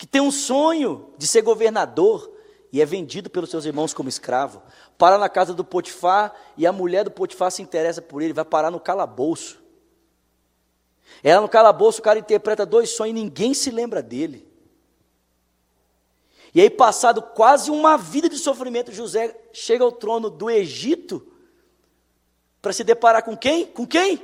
[0.00, 2.32] Que tem um sonho de ser governador
[2.72, 4.62] e é vendido pelos seus irmãos como escravo.
[4.96, 8.46] Para na casa do Potifar e a mulher do Potifar se interessa por ele, vai
[8.46, 9.62] parar no calabouço.
[11.22, 14.48] Ela no calabouço, o cara interpreta dois sonhos e ninguém se lembra dele.
[16.54, 21.30] E aí, passado quase uma vida de sofrimento, José chega ao trono do Egito
[22.62, 23.66] para se deparar com quem?
[23.66, 24.18] Com quem?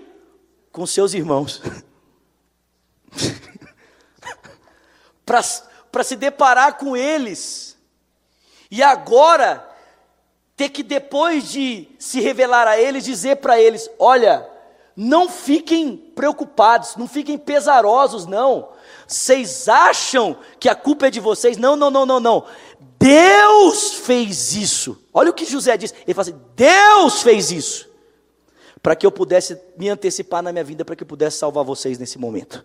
[0.73, 1.61] Com seus irmãos.
[5.27, 7.77] para se deparar com eles.
[8.71, 9.69] E agora,
[10.57, 14.49] ter que, depois de se revelar a eles, dizer para eles: olha,
[14.97, 18.71] não fiquem preocupados, não fiquem pesarosos, não.
[19.07, 21.57] Vocês acham que a culpa é de vocês?
[21.57, 22.45] Não, não, não, não, não.
[22.99, 24.99] Deus fez isso.
[25.13, 25.93] Olha o que José diz.
[26.07, 27.89] Ele fala assim: Deus fez isso.
[28.83, 31.99] Para que eu pudesse me antecipar na minha vida, para que eu pudesse salvar vocês
[31.99, 32.65] nesse momento.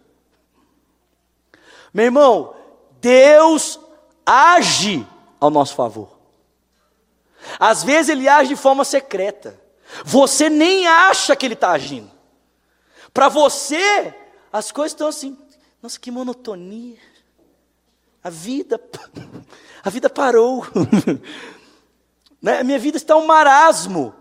[1.94, 2.56] Meu irmão,
[3.00, 3.80] Deus
[4.26, 5.06] age
[5.40, 6.18] ao nosso favor.
[7.60, 9.60] Às vezes ele age de forma secreta.
[10.06, 12.10] Você nem acha que ele está agindo.
[13.14, 14.14] Para você,
[14.52, 15.38] as coisas estão assim.
[15.82, 16.98] Nossa, que monotonia.
[18.24, 18.80] A vida,
[19.84, 20.66] a vida parou.
[22.42, 22.60] né?
[22.60, 24.14] A minha vida está um marasmo.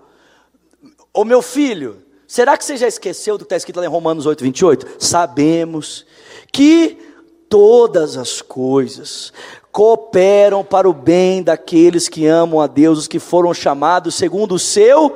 [1.13, 4.27] Ô meu filho, será que você já esqueceu do que está escrito lá em Romanos
[4.27, 5.05] 8, 28?
[5.05, 6.07] Sabemos
[6.53, 7.10] que
[7.51, 9.33] todas as coisas
[9.73, 14.59] cooperam para o bem daqueles que amam a Deus, os que foram chamados segundo o
[14.59, 15.11] seu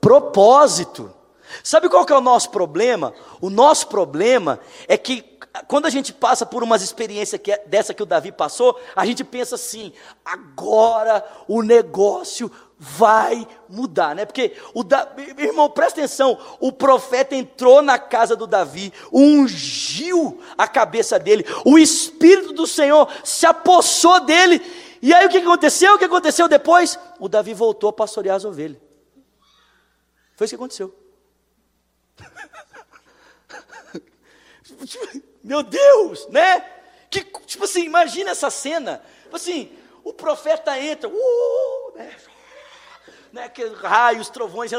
[0.00, 1.12] propósito.
[1.62, 3.12] Sabe qual que é o nosso problema?
[3.40, 4.58] O nosso problema
[4.88, 5.34] é que
[5.68, 9.06] quando a gente passa por umas experiências que é dessa que o Davi passou, a
[9.06, 9.92] gente pensa assim:
[10.24, 14.24] agora o negócio vai mudar, né?
[14.24, 15.12] Porque o da...
[15.38, 21.78] irmão, presta atenção, o profeta entrou na casa do Davi, ungiu a cabeça dele, o
[21.78, 24.60] espírito do Senhor se apossou dele.
[25.00, 25.94] E aí o que aconteceu?
[25.94, 26.98] O que aconteceu depois?
[27.20, 28.78] O Davi voltou a pastorear as ovelhas.
[30.36, 30.94] Foi isso que aconteceu.
[35.42, 36.60] Meu Deus, né?
[37.10, 39.02] Que, tipo assim, imagina essa cena.
[39.22, 39.70] Tipo assim,
[40.02, 42.16] o profeta entra, uh, né?
[43.34, 44.70] Né, aqueles raios, trovões,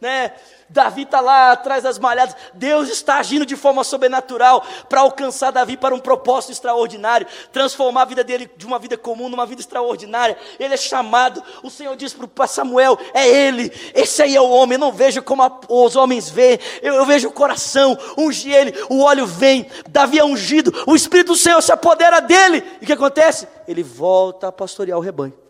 [0.00, 0.32] né,
[0.70, 5.76] Davi está lá atrás das malhadas, Deus está agindo de forma sobrenatural para alcançar Davi
[5.76, 10.38] para um propósito extraordinário, transformar a vida dele de uma vida comum numa vida extraordinária.
[10.60, 14.74] Ele é chamado, o Senhor diz para Samuel: é ele, esse aí é o homem.
[14.74, 18.72] Eu não vejo como a, os homens veem, eu, eu vejo o coração, unge ele,
[18.88, 22.62] o óleo vem, Davi é ungido, o Espírito do Senhor se apodera dele.
[22.80, 23.48] E o que acontece?
[23.66, 25.47] Ele volta a pastorear o rebanho.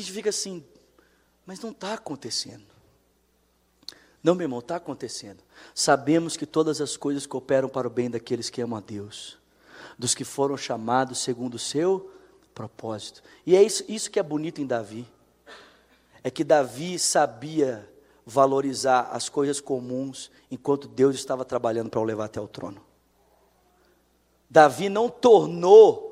[0.00, 0.64] Gente fica assim,
[1.44, 2.66] mas não está acontecendo.
[4.22, 5.42] Não, meu irmão, está acontecendo.
[5.74, 9.38] Sabemos que todas as coisas cooperam para o bem daqueles que amam a Deus,
[9.98, 12.12] dos que foram chamados segundo o seu
[12.54, 13.22] propósito.
[13.46, 15.06] E é isso, isso que é bonito em Davi.
[16.22, 17.88] É que Davi sabia
[18.26, 22.84] valorizar as coisas comuns enquanto Deus estava trabalhando para o levar até o trono.
[24.50, 26.06] Davi não tornou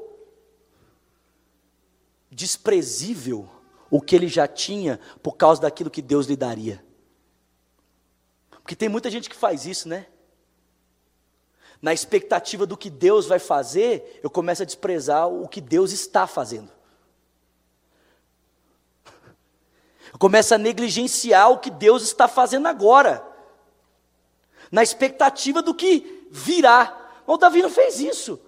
[2.30, 3.48] desprezível
[3.96, 6.84] o que ele já tinha por causa daquilo que Deus lhe daria.
[8.50, 10.06] Porque tem muita gente que faz isso, né?
[11.80, 16.26] Na expectativa do que Deus vai fazer, eu começo a desprezar o que Deus está
[16.26, 16.70] fazendo.
[20.12, 23.26] Eu começo a negligenciar o que Deus está fazendo agora.
[24.70, 27.22] Na expectativa do que virá.
[27.26, 28.38] O Davi não fez isso.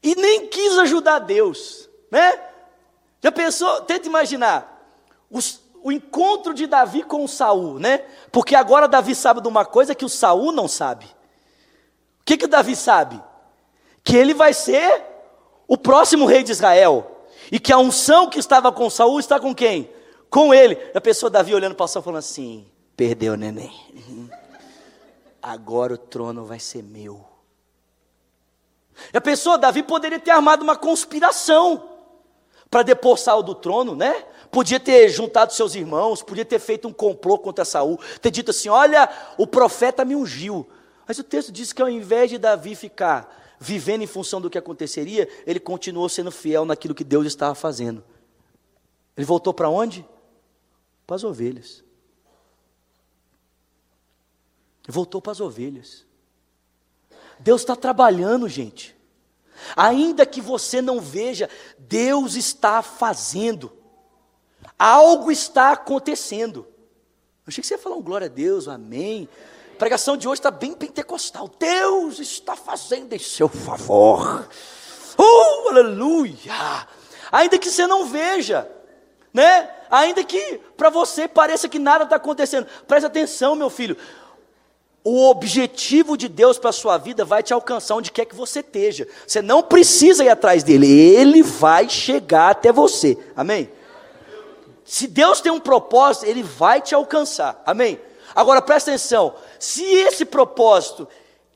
[0.00, 2.45] E nem quis ajudar Deus, né?
[3.26, 3.80] Já pensou?
[3.80, 4.88] Tenta imaginar
[5.28, 8.04] os, o encontro de Davi com o Saul, né?
[8.30, 11.06] Porque agora Davi sabe de uma coisa que o Saul não sabe.
[11.06, 13.20] O que que Davi sabe?
[14.04, 15.02] Que ele vai ser
[15.66, 19.52] o próximo rei de Israel, e que a unção que estava com Saul está com
[19.52, 19.90] quem?
[20.30, 20.78] Com ele.
[20.94, 22.64] A pessoa Davi olhando para Saul falando assim:
[22.96, 23.74] perdeu, neném.
[25.42, 27.24] Agora o trono vai ser meu.
[29.12, 31.95] E a pessoa, Davi, poderia ter armado uma conspiração
[32.70, 34.24] para depor Saul do trono, né?
[34.50, 38.68] Podia ter juntado seus irmãos, podia ter feito um complô contra Saul, ter dito assim:
[38.68, 40.66] olha, o profeta me ungiu.
[41.06, 44.58] Mas o texto diz que ao invés de Davi ficar vivendo em função do que
[44.58, 48.02] aconteceria, ele continuou sendo fiel naquilo que Deus estava fazendo.
[49.16, 50.06] Ele voltou para onde?
[51.06, 51.84] Para as ovelhas.
[54.84, 56.04] Ele voltou para as ovelhas.
[57.38, 58.95] Deus está trabalhando, gente.
[59.76, 61.48] Ainda que você não veja,
[61.78, 63.72] Deus está fazendo.
[64.78, 66.66] Algo está acontecendo.
[67.46, 69.28] Eu achei que você ia falar um glória a Deus, um amém.
[69.74, 71.50] A pregação de hoje está bem pentecostal.
[71.58, 74.48] Deus está fazendo em seu favor.
[75.16, 76.88] Oh, aleluia!
[77.30, 78.70] Ainda que você não veja,
[79.32, 79.70] né?
[79.90, 82.66] Ainda que para você pareça que nada está acontecendo.
[82.86, 83.96] Preste atenção, meu filho.
[85.08, 88.58] O objetivo de Deus para a sua vida vai te alcançar onde quer que você
[88.58, 89.06] esteja.
[89.24, 93.16] Você não precisa ir atrás dele, ele vai chegar até você.
[93.36, 93.70] Amém?
[94.84, 97.62] Se Deus tem um propósito, ele vai te alcançar.
[97.64, 98.00] Amém?
[98.34, 101.06] Agora presta atenção: se esse propósito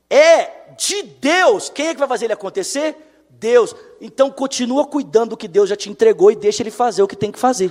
[0.09, 2.95] é de Deus, quem é que vai fazer ele acontecer?
[3.31, 3.75] Deus.
[3.99, 7.17] Então continua cuidando do que Deus já te entregou e deixa ele fazer o que
[7.17, 7.69] tem que fazer.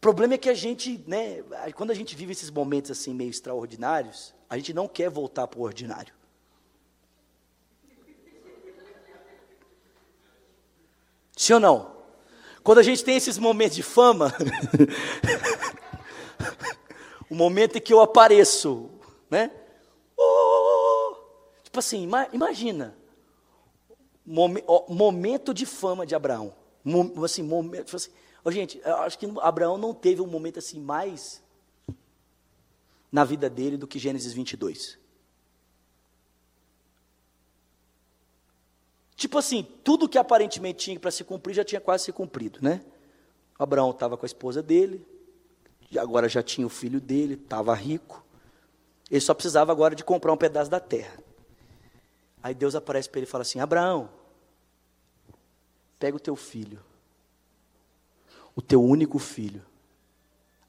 [0.00, 1.42] O problema é que a gente, né,
[1.74, 5.60] quando a gente vive esses momentos assim meio extraordinários, a gente não quer voltar para
[5.60, 6.14] o ordinário.
[11.36, 11.96] Sim ou não?
[12.62, 14.32] Quando a gente tem esses momentos de fama,
[17.28, 18.88] o momento em que eu apareço,
[19.28, 19.50] né?
[20.16, 21.14] Oh,
[21.62, 22.96] tipo assim, imagina,
[24.88, 26.54] momento de fama de Abraão,
[27.22, 28.10] assim, momento, tipo assim,
[28.44, 31.42] oh, gente, eu acho que Abraão não teve um momento assim mais
[33.10, 34.98] na vida dele do que Gênesis 22.
[39.16, 42.80] Tipo assim, tudo que aparentemente tinha para se cumprir já tinha quase se cumprido, né?
[43.58, 45.06] Abraão estava com a esposa dele,
[45.98, 48.24] agora já tinha o filho dele, estava rico.
[49.10, 51.18] Ele só precisava agora de comprar um pedaço da terra.
[52.42, 54.08] Aí Deus aparece para ele e fala assim: Abraão,
[55.98, 56.82] pega o teu filho,
[58.60, 59.64] o teu único filho,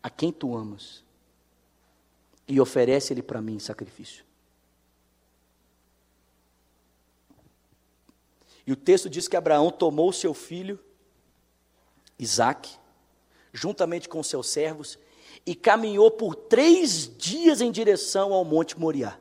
[0.02, 1.04] a quem tu amas,
[2.48, 4.24] e oferece ele para mim em sacrifício.
[8.66, 10.80] E o texto diz que Abraão tomou o seu filho,
[12.18, 12.78] Isaque,
[13.52, 14.98] juntamente com seus servos,
[15.46, 19.20] e caminhou por três dias em direção ao Monte Moriá.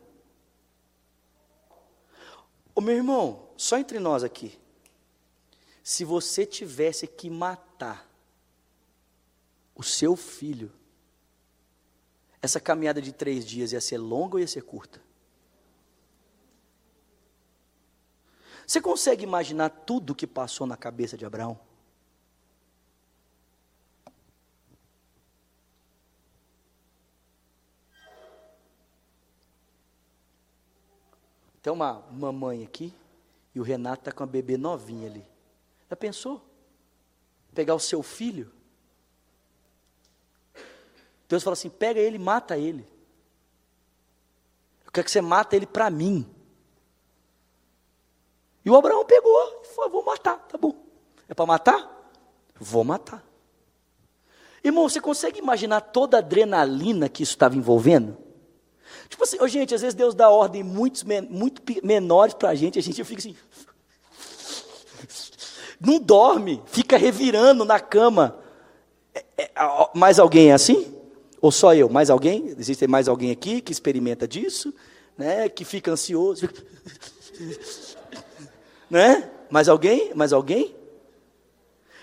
[2.72, 4.56] Ô meu irmão, só entre nós aqui.
[5.82, 8.09] Se você tivesse que matar
[9.80, 10.70] o seu filho,
[12.42, 15.00] essa caminhada de três dias ia ser longa ou ia ser curta?
[18.66, 21.58] Você consegue imaginar tudo o que passou na cabeça de Abraão?
[31.62, 32.92] Tem uma mamãe aqui
[33.54, 35.26] e o Renato está com a bebê novinha ali.
[35.88, 36.44] Já pensou?
[37.54, 38.59] Pegar o seu filho?
[41.30, 42.84] Deus fala assim: pega ele mata ele.
[44.84, 46.28] Eu quero que você mata ele para mim.
[48.64, 50.74] E o Abraão pegou e falou: vou matar, tá bom.
[51.28, 52.10] É para matar?
[52.58, 53.24] Vou matar.
[54.62, 58.18] Irmão, você consegue imaginar toda a adrenalina que isso estava envolvendo?
[59.08, 62.76] Tipo assim, oh, gente, às vezes Deus dá ordem muito, muito menores para a gente,
[62.76, 63.36] a gente fica assim.
[65.80, 68.40] Não dorme, fica revirando na cama.
[69.14, 69.50] É, é,
[69.94, 70.99] mais alguém é assim?
[71.40, 71.88] Ou só eu?
[71.88, 72.54] Mais alguém?
[72.58, 74.74] Existe mais alguém aqui que experimenta disso?
[75.16, 75.48] Né?
[75.48, 76.48] Que fica ansioso?
[78.90, 79.30] né?
[79.48, 80.12] Mais alguém?
[80.14, 80.74] Mais alguém?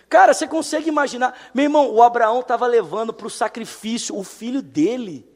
[0.09, 1.37] Cara, você consegue imaginar?
[1.53, 5.27] Meu irmão, o Abraão estava levando para o sacrifício o filho dele.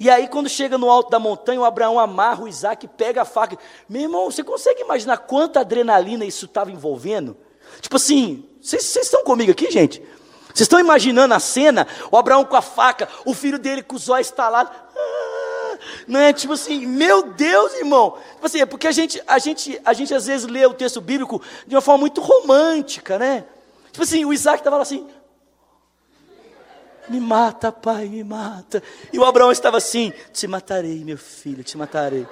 [0.00, 3.24] E aí, quando chega no alto da montanha, o Abraão amarra o Isaac, pega a
[3.24, 3.58] faca.
[3.88, 7.36] Meu irmão, você consegue imaginar quanta adrenalina isso estava envolvendo?
[7.80, 10.02] Tipo assim, vocês estão comigo aqui, gente?
[10.48, 11.86] Vocês estão imaginando a cena?
[12.10, 14.72] O Abraão com a faca, o filho dele com os olhos estalados.
[14.96, 16.32] Ah, né?
[16.32, 18.18] Tipo assim, meu Deus, irmão.
[18.34, 21.00] Tipo assim, é porque a gente, a, gente, a gente às vezes lê o texto
[21.00, 23.44] bíblico de uma forma muito romântica, né?
[23.92, 25.06] Tipo assim, o Isaac estava lá assim,
[27.08, 28.82] me mata, pai, me mata.
[29.12, 32.26] E o Abraão estava assim: Te matarei, meu filho, te matarei.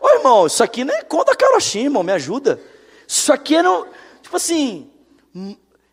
[0.00, 2.60] Ô irmão, isso aqui não é conta Karoshima, me ajuda.
[3.06, 3.68] Isso aqui era,
[4.22, 4.90] tipo assim,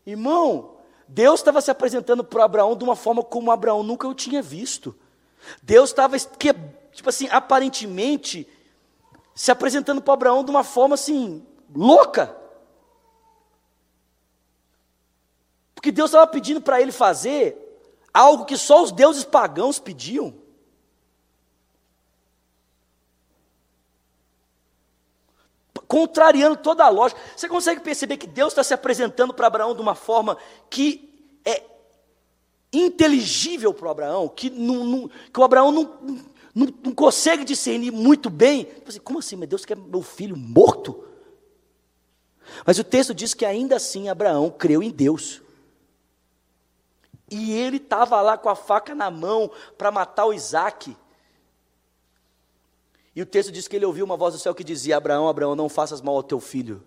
[0.05, 0.70] irmão,
[1.13, 4.95] Deus estava se apresentando para Abraão de uma forma como Abraão nunca o tinha visto.
[5.61, 8.47] Deus estava, tipo assim, aparentemente,
[9.35, 11.45] se apresentando para Abraão de uma forma assim,
[11.75, 12.33] louca.
[15.75, 17.57] Porque Deus estava pedindo para ele fazer
[18.13, 20.33] algo que só os deuses pagãos pediam.
[25.91, 27.19] Contrariando toda a lógica.
[27.35, 30.37] Você consegue perceber que Deus está se apresentando para Abraão de uma forma
[30.69, 31.61] que é
[32.71, 35.99] inteligível para o Abraão, que, não, não, que o Abraão não,
[36.55, 38.63] não, não, consegue discernir muito bem.
[38.63, 39.35] Tipo assim, como assim?
[39.35, 41.03] Mas Deus quer meu filho morto?
[42.65, 45.41] Mas o texto diz que ainda assim Abraão creu em Deus.
[47.29, 50.95] E ele estava lá com a faca na mão para matar o Isaac.
[53.15, 55.55] E o texto diz que ele ouviu uma voz do céu que dizia: Abraão, Abraão,
[55.55, 56.81] não faças mal ao teu filho,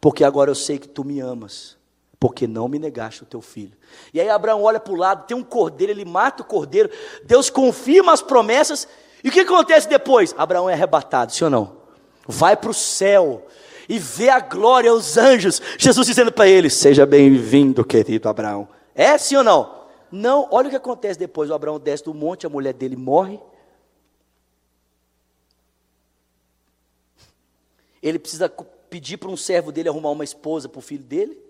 [0.00, 1.76] porque agora eu sei que tu me amas,
[2.20, 3.72] porque não me negaste o teu filho.
[4.12, 6.90] E aí Abraão olha para o lado, tem um cordeiro, ele mata o cordeiro,
[7.24, 8.86] Deus confirma as promessas,
[9.24, 10.34] e o que acontece depois?
[10.36, 11.76] Abraão é arrebatado, sim ou não?
[12.28, 13.46] Vai para o céu
[13.88, 18.68] e vê a glória, os anjos, Jesus dizendo para ele: Seja bem-vindo, querido Abraão.
[18.94, 19.74] É sim ou não?
[20.10, 21.50] Não, olha o que acontece depois.
[21.50, 23.40] O Abraão desce do monte, a mulher dele morre.
[28.08, 31.42] Ele precisa pedir para um servo dele arrumar uma esposa para o filho dele.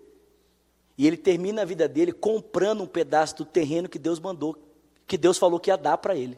[0.97, 4.57] E ele termina a vida dele comprando um pedaço do terreno que Deus mandou,
[5.05, 6.35] que Deus falou que ia dar para ele.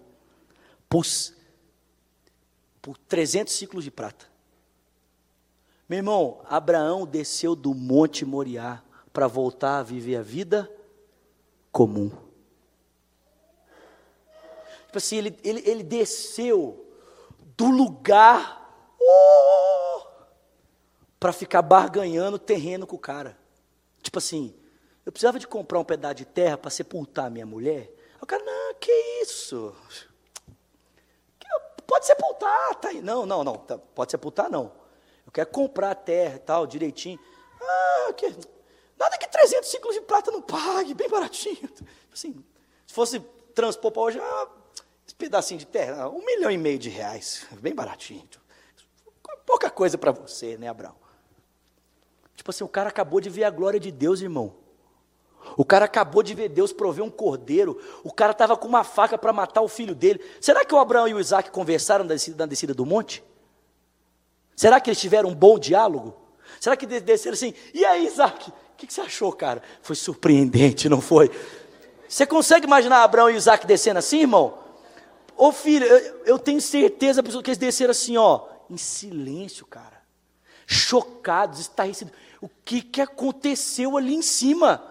[0.90, 1.06] Por,
[2.82, 4.28] por 300 ciclos de prata.
[5.88, 10.70] Meu irmão, Abraão desceu do Monte Moriá para voltar a viver a vida
[11.72, 12.12] comum.
[14.88, 16.86] Tipo assim, ele, ele, ele desceu
[17.56, 19.89] do lugar uh,
[21.20, 23.38] para ficar barganhando terreno com o cara.
[24.02, 24.56] Tipo assim,
[25.06, 27.92] eu precisava de comprar um pedaço de terra para sepultar minha mulher.
[28.22, 28.92] O cara, não, que
[29.22, 29.76] isso?
[31.86, 33.02] Pode sepultar, tá aí.
[33.02, 34.72] Não, não, não, tá, pode sepultar não.
[35.26, 37.20] Eu quero comprar a terra e tal, direitinho.
[37.62, 38.34] Ah, que,
[39.00, 41.70] Nada que 300 ciclos de prata não pague, bem baratinho.
[42.14, 42.44] Assim,
[42.86, 43.20] se fosse
[43.56, 44.48] transpor para hoje, ah,
[45.08, 48.28] esse pedacinho de terra, um milhão e meio de reais, bem baratinho.
[49.46, 50.96] Pouca coisa para você, né, Abraão?
[52.40, 54.54] Tipo assim, o cara acabou de ver a glória de Deus, irmão.
[55.58, 57.78] O cara acabou de ver Deus prover um cordeiro.
[58.02, 60.24] O cara estava com uma faca para matar o filho dele.
[60.40, 63.22] Será que o Abraão e o Isaac conversaram na descida, na descida do monte?
[64.56, 66.16] Será que eles tiveram um bom diálogo?
[66.62, 67.54] Será que desceram assim?
[67.74, 68.52] E aí, Isaac?
[68.80, 69.62] que, que você achou, cara?
[69.82, 71.30] Foi surpreendente, não foi?
[72.08, 74.58] Você consegue imaginar Abraão e Isaac descendo assim, irmão?
[75.36, 79.99] Ô filho, eu, eu tenho certeza que eles desceram assim, ó, em silêncio, cara.
[80.72, 82.14] Chocados, estarrecidos.
[82.40, 84.86] O que, que aconteceu ali em cima?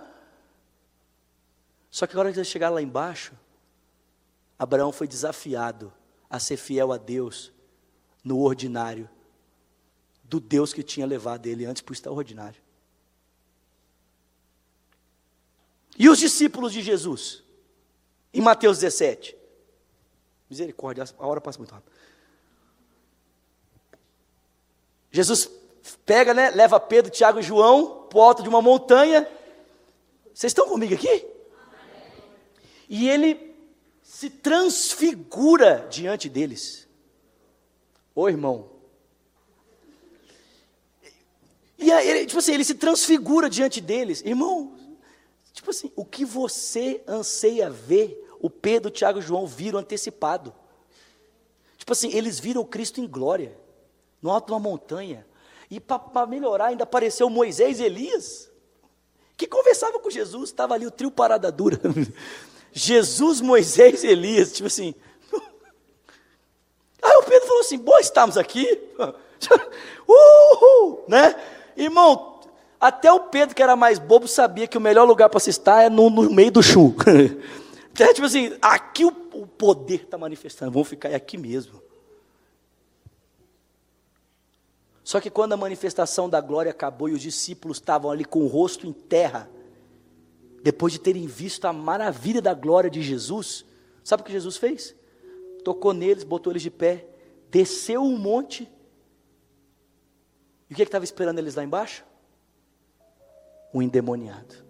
[1.88, 3.32] Só que agora que eles chegaram lá embaixo,
[4.58, 5.92] Abraão foi desafiado
[6.28, 7.52] a ser fiel a Deus
[8.24, 9.08] no ordinário,
[10.24, 12.60] do Deus que tinha levado ele antes para o extraordinário.
[15.96, 17.44] E os discípulos de Jesus?
[18.34, 19.36] Em Mateus 17.
[20.50, 21.92] Misericórdia, a hora passa muito rápido.
[25.12, 25.48] Jesus
[26.04, 29.28] pega, né, leva Pedro, Tiago e João para alto de uma montanha.
[30.34, 31.26] Vocês estão comigo aqui?
[32.88, 33.54] E ele
[34.02, 36.88] se transfigura diante deles.
[38.14, 38.70] Ô irmão.
[41.78, 44.22] E aí, ele, tipo assim, ele se transfigura diante deles.
[44.22, 44.78] Irmão,
[45.58, 50.54] Tipo assim, o que você anseia ver, o Pedro, Tiago e João viram antecipado.
[51.76, 53.58] Tipo assim, eles viram Cristo em glória,
[54.22, 55.26] no alto de uma montanha.
[55.70, 58.50] E para melhorar, ainda apareceu Moisés e Elias,
[59.36, 61.78] que conversava com Jesus, estava ali o trio parada dura.
[62.72, 64.94] Jesus, Moisés e Elias, tipo assim.
[67.02, 68.66] Aí o Pedro falou assim: Boa, estamos aqui.
[70.08, 71.34] Uhul, né?
[71.76, 72.40] Irmão,
[72.80, 75.82] até o Pedro, que era mais bobo, sabia que o melhor lugar para se estar
[75.82, 76.94] é no, no meio do chu.
[78.14, 81.82] tipo assim, aqui o, o poder está manifestando, vamos ficar aqui mesmo.
[85.08, 88.46] Só que quando a manifestação da glória acabou e os discípulos estavam ali com o
[88.46, 89.48] rosto em terra,
[90.62, 93.64] depois de terem visto a maravilha da glória de Jesus,
[94.04, 94.94] sabe o que Jesus fez?
[95.64, 97.06] Tocou neles, botou eles de pé,
[97.50, 98.70] desceu um monte.
[100.68, 102.04] E o que estava esperando eles lá embaixo?
[103.72, 104.66] o endemoniado.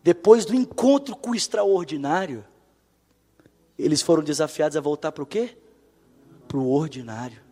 [0.00, 2.44] Depois do encontro com o extraordinário,
[3.78, 5.56] eles foram desafiados a voltar para o quê?
[6.46, 7.42] Para o ordinário.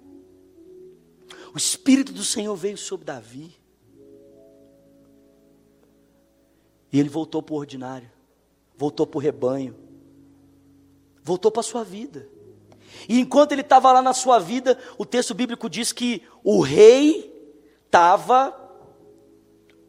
[1.55, 3.55] O Espírito do Senhor veio sobre Davi.
[6.93, 8.11] E ele voltou para o ordinário,
[8.77, 9.75] voltou para o rebanho,
[11.23, 12.29] voltou para a sua vida.
[13.09, 17.33] E enquanto ele estava lá na sua vida, o texto bíblico diz que o rei
[17.87, 18.55] estava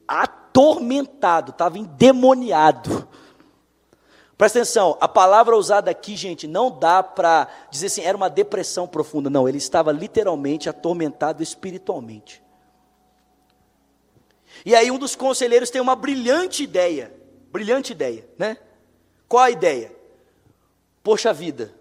[0.07, 3.07] atormentado, estava endemoniado.
[4.43, 8.85] Presta atenção, a palavra usada aqui, gente, não dá para dizer assim, era uma depressão
[8.85, 9.29] profunda.
[9.29, 12.43] Não, ele estava literalmente atormentado espiritualmente.
[14.65, 17.15] E aí um dos conselheiros tem uma brilhante ideia,
[17.53, 18.57] brilhante ideia, né?
[19.29, 19.95] Qual a ideia?
[21.01, 21.73] Poxa vida,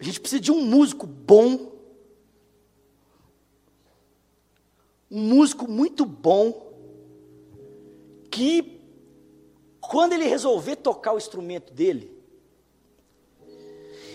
[0.00, 1.70] a gente precisa de um músico bom,
[5.08, 6.74] um músico muito bom,
[8.28, 8.74] que
[9.88, 12.14] quando ele resolver tocar o instrumento dele,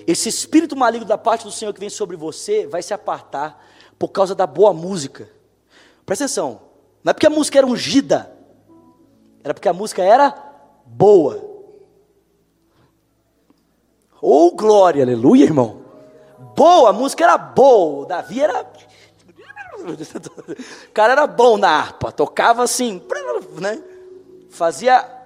[0.08, 3.64] esse espírito maligno da parte do Senhor que vem sobre você vai se apartar
[3.98, 5.30] por causa da boa música.
[6.06, 6.62] Presta atenção,
[7.04, 8.36] não é porque a música era ungida,
[9.44, 10.34] era porque a música era
[10.86, 11.50] boa.
[14.22, 15.82] Ou oh, glória, aleluia, irmão.
[16.56, 18.06] Boa, a música era boa.
[18.06, 18.70] Davi era.
[19.80, 23.02] O cara era bom na harpa, tocava assim,
[23.62, 23.82] né?
[24.50, 25.19] Fazia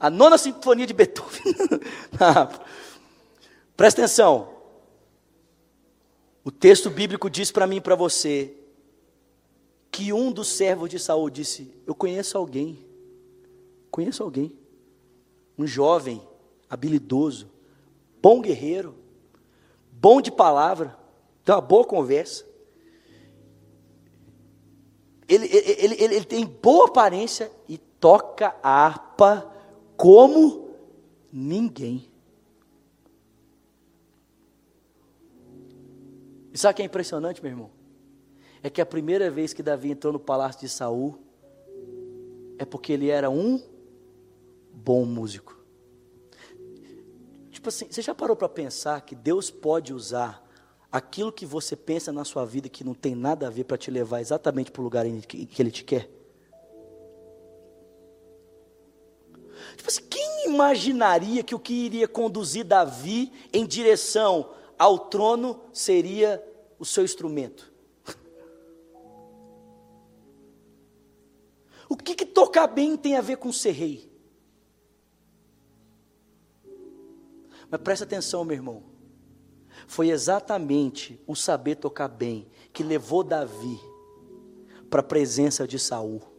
[0.00, 1.54] a nona sinfonia de Beethoven
[2.18, 2.64] harpa.
[3.76, 4.48] Presta atenção.
[6.42, 8.56] O texto bíblico diz para mim e para você
[9.90, 12.78] que um dos servos de Saul disse: Eu conheço alguém,
[13.90, 14.58] conheço alguém,
[15.58, 16.26] um jovem,
[16.68, 17.50] habilidoso,
[18.22, 18.94] bom guerreiro,
[19.92, 20.96] bom de palavra,
[21.44, 22.48] tem uma boa conversa.
[25.28, 29.59] Ele, ele, ele, ele tem boa aparência e toca a harpa
[30.00, 30.70] como
[31.32, 32.08] ninguém.
[36.52, 37.80] E sabe o que é impressionante, meu irmão?
[38.62, 41.18] é que a primeira vez que Davi entrou no palácio de Saul
[42.58, 43.60] é porque ele era um
[44.72, 45.58] bom músico.
[47.50, 50.46] Tipo assim, você já parou para pensar que Deus pode usar
[50.92, 53.90] aquilo que você pensa na sua vida que não tem nada a ver para te
[53.90, 56.10] levar exatamente para o lugar em que, Ele te quer?
[59.76, 66.42] Tipo assim, quem imaginaria que o que iria conduzir Davi em direção ao trono seria
[66.78, 67.70] o seu instrumento?
[71.88, 74.08] O que, que tocar bem tem a ver com ser rei?
[77.68, 78.84] Mas presta atenção, meu irmão.
[79.86, 83.80] Foi exatamente o saber tocar bem que levou Davi
[84.88, 86.29] para a presença de Saul.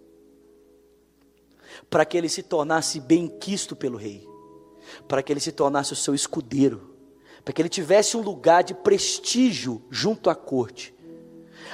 [1.90, 4.28] Para que ele se tornasse bem quisto pelo rei.
[5.08, 6.96] Para que ele se tornasse o seu escudeiro.
[7.44, 10.94] Para que ele tivesse um lugar de prestígio junto à corte.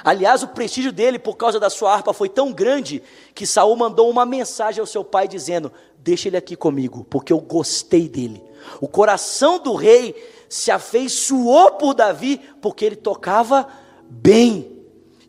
[0.04, 3.02] Aliás, o prestígio dele por causa da sua harpa foi tão grande
[3.34, 7.40] que Saul mandou uma mensagem ao seu pai dizendo: "Deixa ele aqui comigo, porque eu
[7.40, 8.42] gostei dele".
[8.80, 10.14] O coração do rei
[10.48, 13.68] se afeiçoou por Davi porque ele tocava
[14.08, 14.77] bem.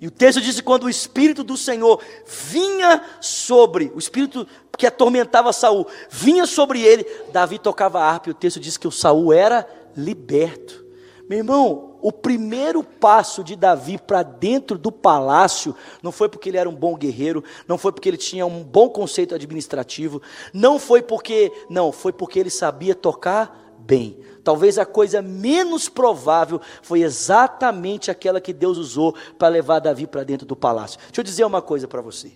[0.01, 4.47] E o texto diz que quando o espírito do Senhor vinha sobre, o espírito
[4.77, 8.91] que atormentava Saul, vinha sobre ele, Davi tocava harpa e o texto diz que o
[8.91, 10.85] Saul era liberto.
[11.27, 16.57] Meu irmão, o primeiro passo de Davi para dentro do palácio não foi porque ele
[16.57, 20.21] era um bom guerreiro, não foi porque ele tinha um bom conceito administrativo,
[20.53, 24.17] não foi porque, não, foi porque ele sabia tocar bem.
[24.49, 30.23] Talvez a coisa menos provável foi exatamente aquela que Deus usou para levar Davi para
[30.23, 30.97] dentro do palácio.
[31.01, 32.31] Deixa eu dizer uma coisa para você,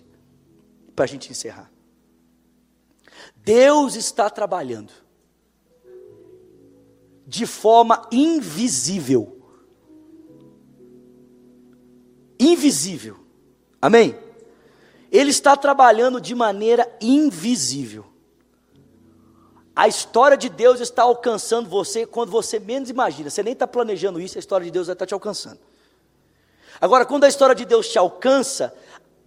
[0.94, 1.72] para a gente encerrar.
[3.34, 4.92] Deus está trabalhando
[7.26, 9.42] de forma invisível
[12.38, 13.16] invisível.
[13.82, 14.16] Amém?
[15.10, 18.13] Ele está trabalhando de maneira invisível.
[19.74, 23.28] A história de Deus está alcançando você quando você menos imagina.
[23.28, 25.58] Você nem está planejando isso, a história de Deus estar te alcançando.
[26.80, 28.74] Agora, quando a história de Deus te alcança,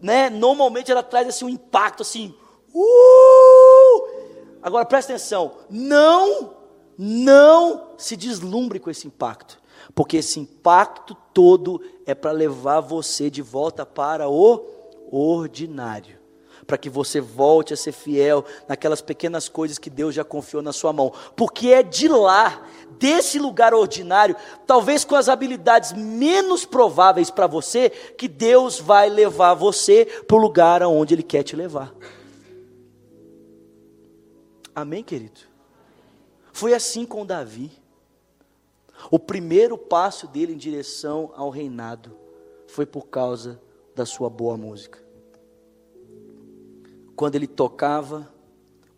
[0.02, 2.34] né, normalmente ela traz assim, um impacto assim.
[2.74, 4.08] Uh!
[4.62, 6.54] Agora presta atenção, não,
[6.98, 9.60] não se deslumbre com esse impacto
[9.94, 14.66] porque esse impacto todo é para levar você de volta para o
[15.12, 16.17] ordinário,
[16.68, 20.74] para que você volte a ser fiel naquelas pequenas coisas que Deus já confiou na
[20.74, 22.68] sua mão, porque é de lá,
[23.00, 24.36] desse lugar ordinário,
[24.68, 30.40] talvez com as habilidades menos prováveis para você, que Deus vai levar você para o
[30.40, 31.96] lugar aonde Ele quer te levar.
[34.76, 35.40] Amém, querido?
[36.52, 37.72] Foi assim com Davi.
[39.10, 42.18] O primeiro passo dele em direção ao reinado
[42.68, 43.62] foi por causa
[43.96, 45.07] da sua boa música.
[47.18, 48.32] Quando ele tocava,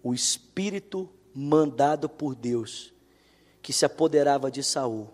[0.03, 2.93] o espírito mandado por Deus,
[3.61, 5.07] que se apoderava de Saul,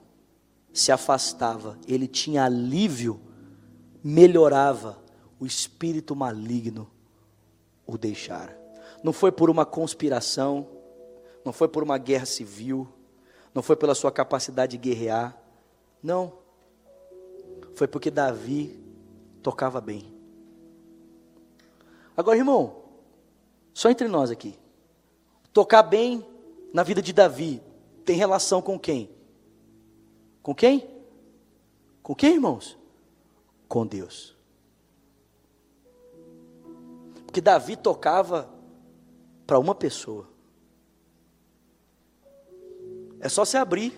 [0.74, 3.22] se afastava, ele tinha alívio,
[4.04, 4.98] melhorava,
[5.40, 6.90] o espírito maligno
[7.86, 8.60] o deixara.
[9.04, 10.68] Não foi por uma conspiração,
[11.46, 12.88] não foi por uma guerra civil,
[13.54, 15.40] não foi pela sua capacidade de guerrear,
[16.02, 16.40] não.
[17.76, 18.80] Foi porque Davi
[19.44, 20.12] tocava bem.
[22.18, 22.85] Agora, irmão,
[23.76, 24.58] só entre nós aqui.
[25.52, 26.26] Tocar bem
[26.74, 27.62] na vida de Davi
[28.06, 29.10] tem relação com quem?
[30.42, 30.90] Com quem?
[32.02, 32.78] Com quem, irmãos?
[33.68, 34.34] Com Deus.
[37.26, 38.50] Porque Davi tocava
[39.46, 40.30] para uma pessoa.
[43.20, 43.94] É só você abrir.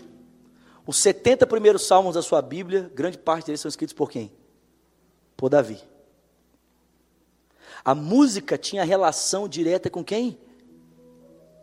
[0.87, 4.31] Os 70 primeiros salmos da sua Bíblia, grande parte deles são escritos por quem?
[5.35, 5.79] Por Davi.
[7.87, 10.37] A música tinha relação direta com quem?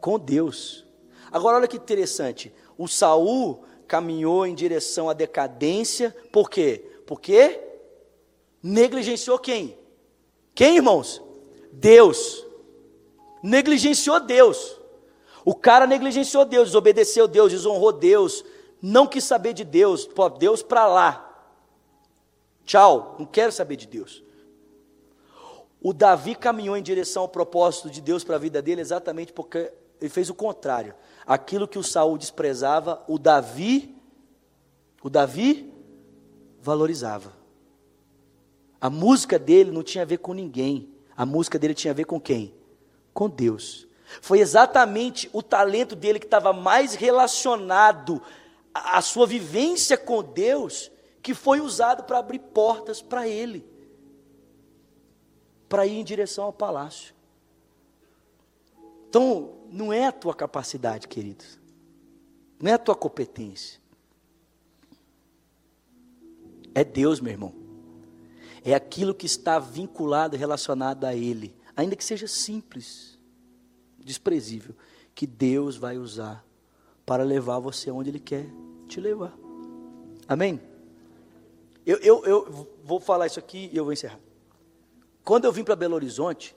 [0.00, 0.86] Com Deus.
[1.30, 2.50] Agora olha que interessante.
[2.78, 6.82] O Saul caminhou em direção à decadência, por quê?
[7.06, 7.60] Porque
[8.62, 9.76] negligenciou quem?
[10.54, 11.20] Quem, irmãos?
[11.70, 12.46] Deus.
[13.42, 14.80] Negligenciou Deus.
[15.44, 18.42] O cara negligenciou Deus, desobedeceu Deus, desonrou Deus,
[18.80, 21.46] não quis saber de Deus, pô, Deus para lá.
[22.64, 24.23] Tchau, não quero saber de Deus.
[25.84, 29.70] O Davi caminhou em direção ao propósito de Deus para a vida dele exatamente porque
[30.00, 30.94] ele fez o contrário.
[31.26, 33.94] Aquilo que o Saul desprezava, o Davi,
[35.02, 35.70] o Davi
[36.58, 37.34] valorizava.
[38.80, 40.88] A música dele não tinha a ver com ninguém.
[41.14, 42.54] A música dele tinha a ver com quem?
[43.12, 43.86] Com Deus.
[44.22, 48.22] Foi exatamente o talento dele que estava mais relacionado
[48.72, 50.90] à sua vivência com Deus
[51.22, 53.66] que foi usado para abrir portas para ele,
[55.68, 57.14] para ir em direção ao palácio.
[59.08, 61.58] Então, não é a tua capacidade, queridos,
[62.60, 63.80] não é a tua competência,
[66.74, 67.54] é Deus, meu irmão.
[68.64, 73.18] É aquilo que está vinculado, relacionado a Ele, ainda que seja simples
[73.98, 74.74] desprezível
[75.14, 76.44] que Deus vai usar
[77.06, 78.46] para levar você aonde Ele quer
[78.88, 79.36] te levar.
[80.26, 80.60] Amém?
[81.86, 84.18] Eu, eu, eu vou falar isso aqui e eu vou encerrar.
[85.24, 86.54] Quando eu vim para Belo Horizonte,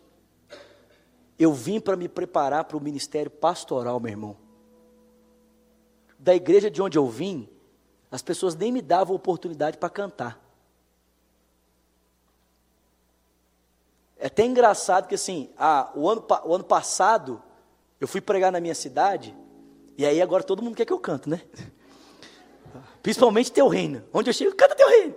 [1.39, 4.37] eu vim para me preparar para o ministério pastoral, meu irmão.
[6.19, 7.47] Da igreja de onde eu vim,
[8.11, 10.43] as pessoas nem me davam oportunidade para cantar.
[14.17, 17.41] É até engraçado que assim, ah, o, ano, o ano passado
[18.01, 19.35] eu fui pregar na minha cidade,
[19.97, 21.41] e aí agora todo mundo quer que eu canto, né?
[23.01, 24.03] Principalmente teu reino.
[24.11, 25.15] Onde eu chego, canta teu reino.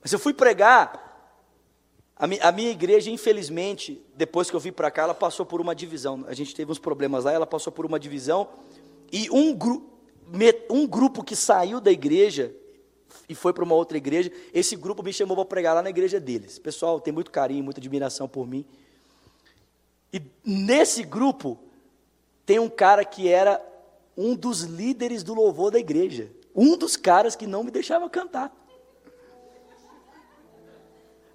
[0.00, 1.09] Mas eu fui pregar,
[2.20, 5.58] a, mi, a minha igreja, infelizmente, depois que eu vim para cá, ela passou por
[5.58, 6.22] uma divisão.
[6.28, 8.46] A gente teve uns problemas lá, ela passou por uma divisão,
[9.10, 9.90] e um, gru,
[10.68, 12.54] um grupo que saiu da igreja
[13.26, 16.20] e foi para uma outra igreja, esse grupo me chamou para pregar lá na igreja
[16.20, 16.58] deles.
[16.58, 18.66] Pessoal tem muito carinho, muita admiração por mim.
[20.12, 21.58] E nesse grupo
[22.44, 23.64] tem um cara que era
[24.16, 26.30] um dos líderes do louvor da igreja.
[26.54, 28.54] Um dos caras que não me deixava cantar.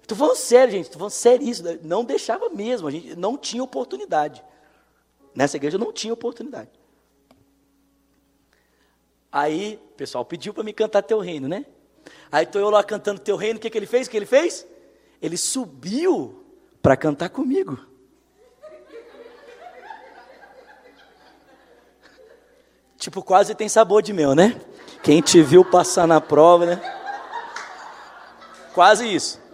[0.06, 1.64] Estou falando sério, gente, estou falando sério isso.
[1.82, 4.40] Não deixava mesmo, a gente não tinha oportunidade.
[5.34, 6.70] Nessa igreja não tinha oportunidade.
[9.32, 11.66] Aí, o pessoal pediu para me cantar Teu Reino, né?
[12.30, 14.06] Aí estou eu lá cantando Teu Reino, o que, que ele fez?
[14.06, 14.64] O que ele fez?
[15.20, 16.40] Ele subiu
[16.80, 17.76] para cantar comigo.
[22.96, 24.60] Tipo, quase tem sabor de mel, né?
[25.02, 26.80] Quem te viu passar na prova, né?
[28.72, 29.44] Quase isso.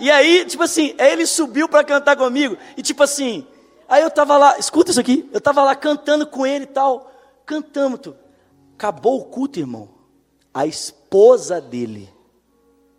[0.00, 2.56] E aí, tipo assim, ele subiu para cantar comigo.
[2.76, 3.46] E tipo assim,
[3.88, 7.12] aí eu tava lá, escuta isso aqui, eu tava lá cantando com ele e tal.
[7.46, 8.00] Cantamos.
[8.00, 8.16] Tu.
[8.74, 10.00] Acabou o culto, irmão
[10.52, 12.12] a esposa dele,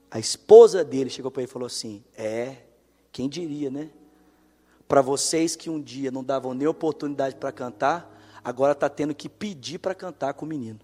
[0.09, 2.57] a esposa dele chegou para ele e falou assim: É,
[3.11, 3.89] quem diria, né?
[4.87, 8.09] Para vocês que um dia não davam nem oportunidade para cantar,
[8.43, 10.79] agora está tendo que pedir para cantar com o menino.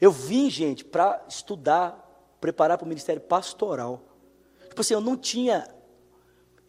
[0.00, 2.07] Eu vim, gente, para estudar,
[2.40, 4.02] preparar para o ministério pastoral.
[4.68, 5.68] Tipo assim, eu não tinha,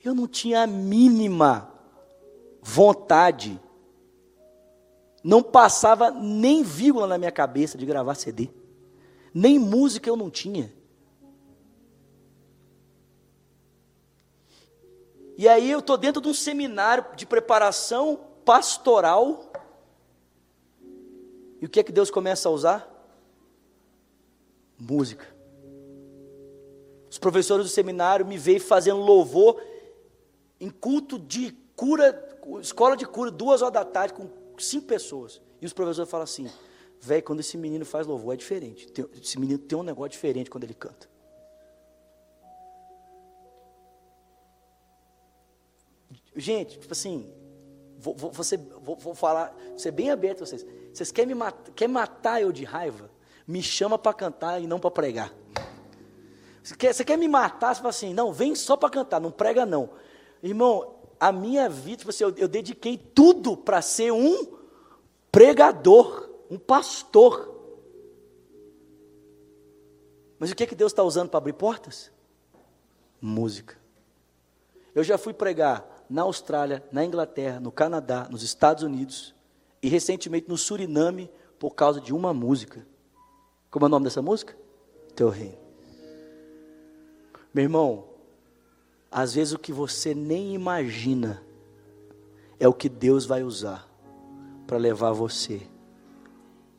[0.03, 1.71] eu não tinha a mínima
[2.61, 3.59] vontade
[5.23, 8.49] não passava nem vírgula na minha cabeça de gravar CD.
[9.33, 10.73] Nem música eu não tinha.
[15.37, 19.51] E aí eu estou dentro de um seminário de preparação pastoral.
[21.61, 22.89] E o que é que Deus começa a usar?
[24.77, 25.38] Música.
[27.19, 29.61] Os professores do seminário me veem fazendo louvor
[30.57, 35.41] em culto de cura, escola de cura, duas horas da tarde, com cinco pessoas.
[35.61, 36.49] E os professores falam assim:
[37.01, 38.87] velho, quando esse menino faz louvor é diferente.
[39.21, 41.09] Esse menino tem um negócio diferente quando ele canta.
[46.33, 47.29] Gente, tipo assim,
[47.97, 50.65] vou, vou, vou, vou falar, vou ser bem aberto a vocês.
[50.93, 53.11] Vocês querem me matar, quer matar eu de raiva?
[53.45, 55.33] Me chama para cantar e não para pregar.
[56.69, 57.73] Você quer, você quer me matar?
[57.73, 59.89] Você fala assim, não, vem só para cantar, não prega não.
[60.43, 64.55] Irmão, a minha vida, tipo assim, eu, eu dediquei tudo para ser um
[65.31, 67.55] pregador, um pastor.
[70.37, 72.11] Mas o que, é que Deus está usando para abrir portas?
[73.19, 73.75] Música.
[74.93, 79.33] Eu já fui pregar na Austrália, na Inglaterra, no Canadá, nos Estados Unidos
[79.81, 82.85] e recentemente no Suriname por causa de uma música.
[83.71, 84.55] Como é o nome dessa música?
[85.15, 85.68] Teu reino.
[87.53, 88.05] Meu irmão,
[89.11, 91.41] às vezes o que você nem imagina
[92.59, 93.87] é o que Deus vai usar
[94.67, 95.61] para levar você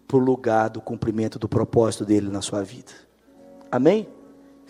[0.07, 2.93] para o lugar do cumprimento do propósito dele na sua vida.
[3.71, 4.09] Amém?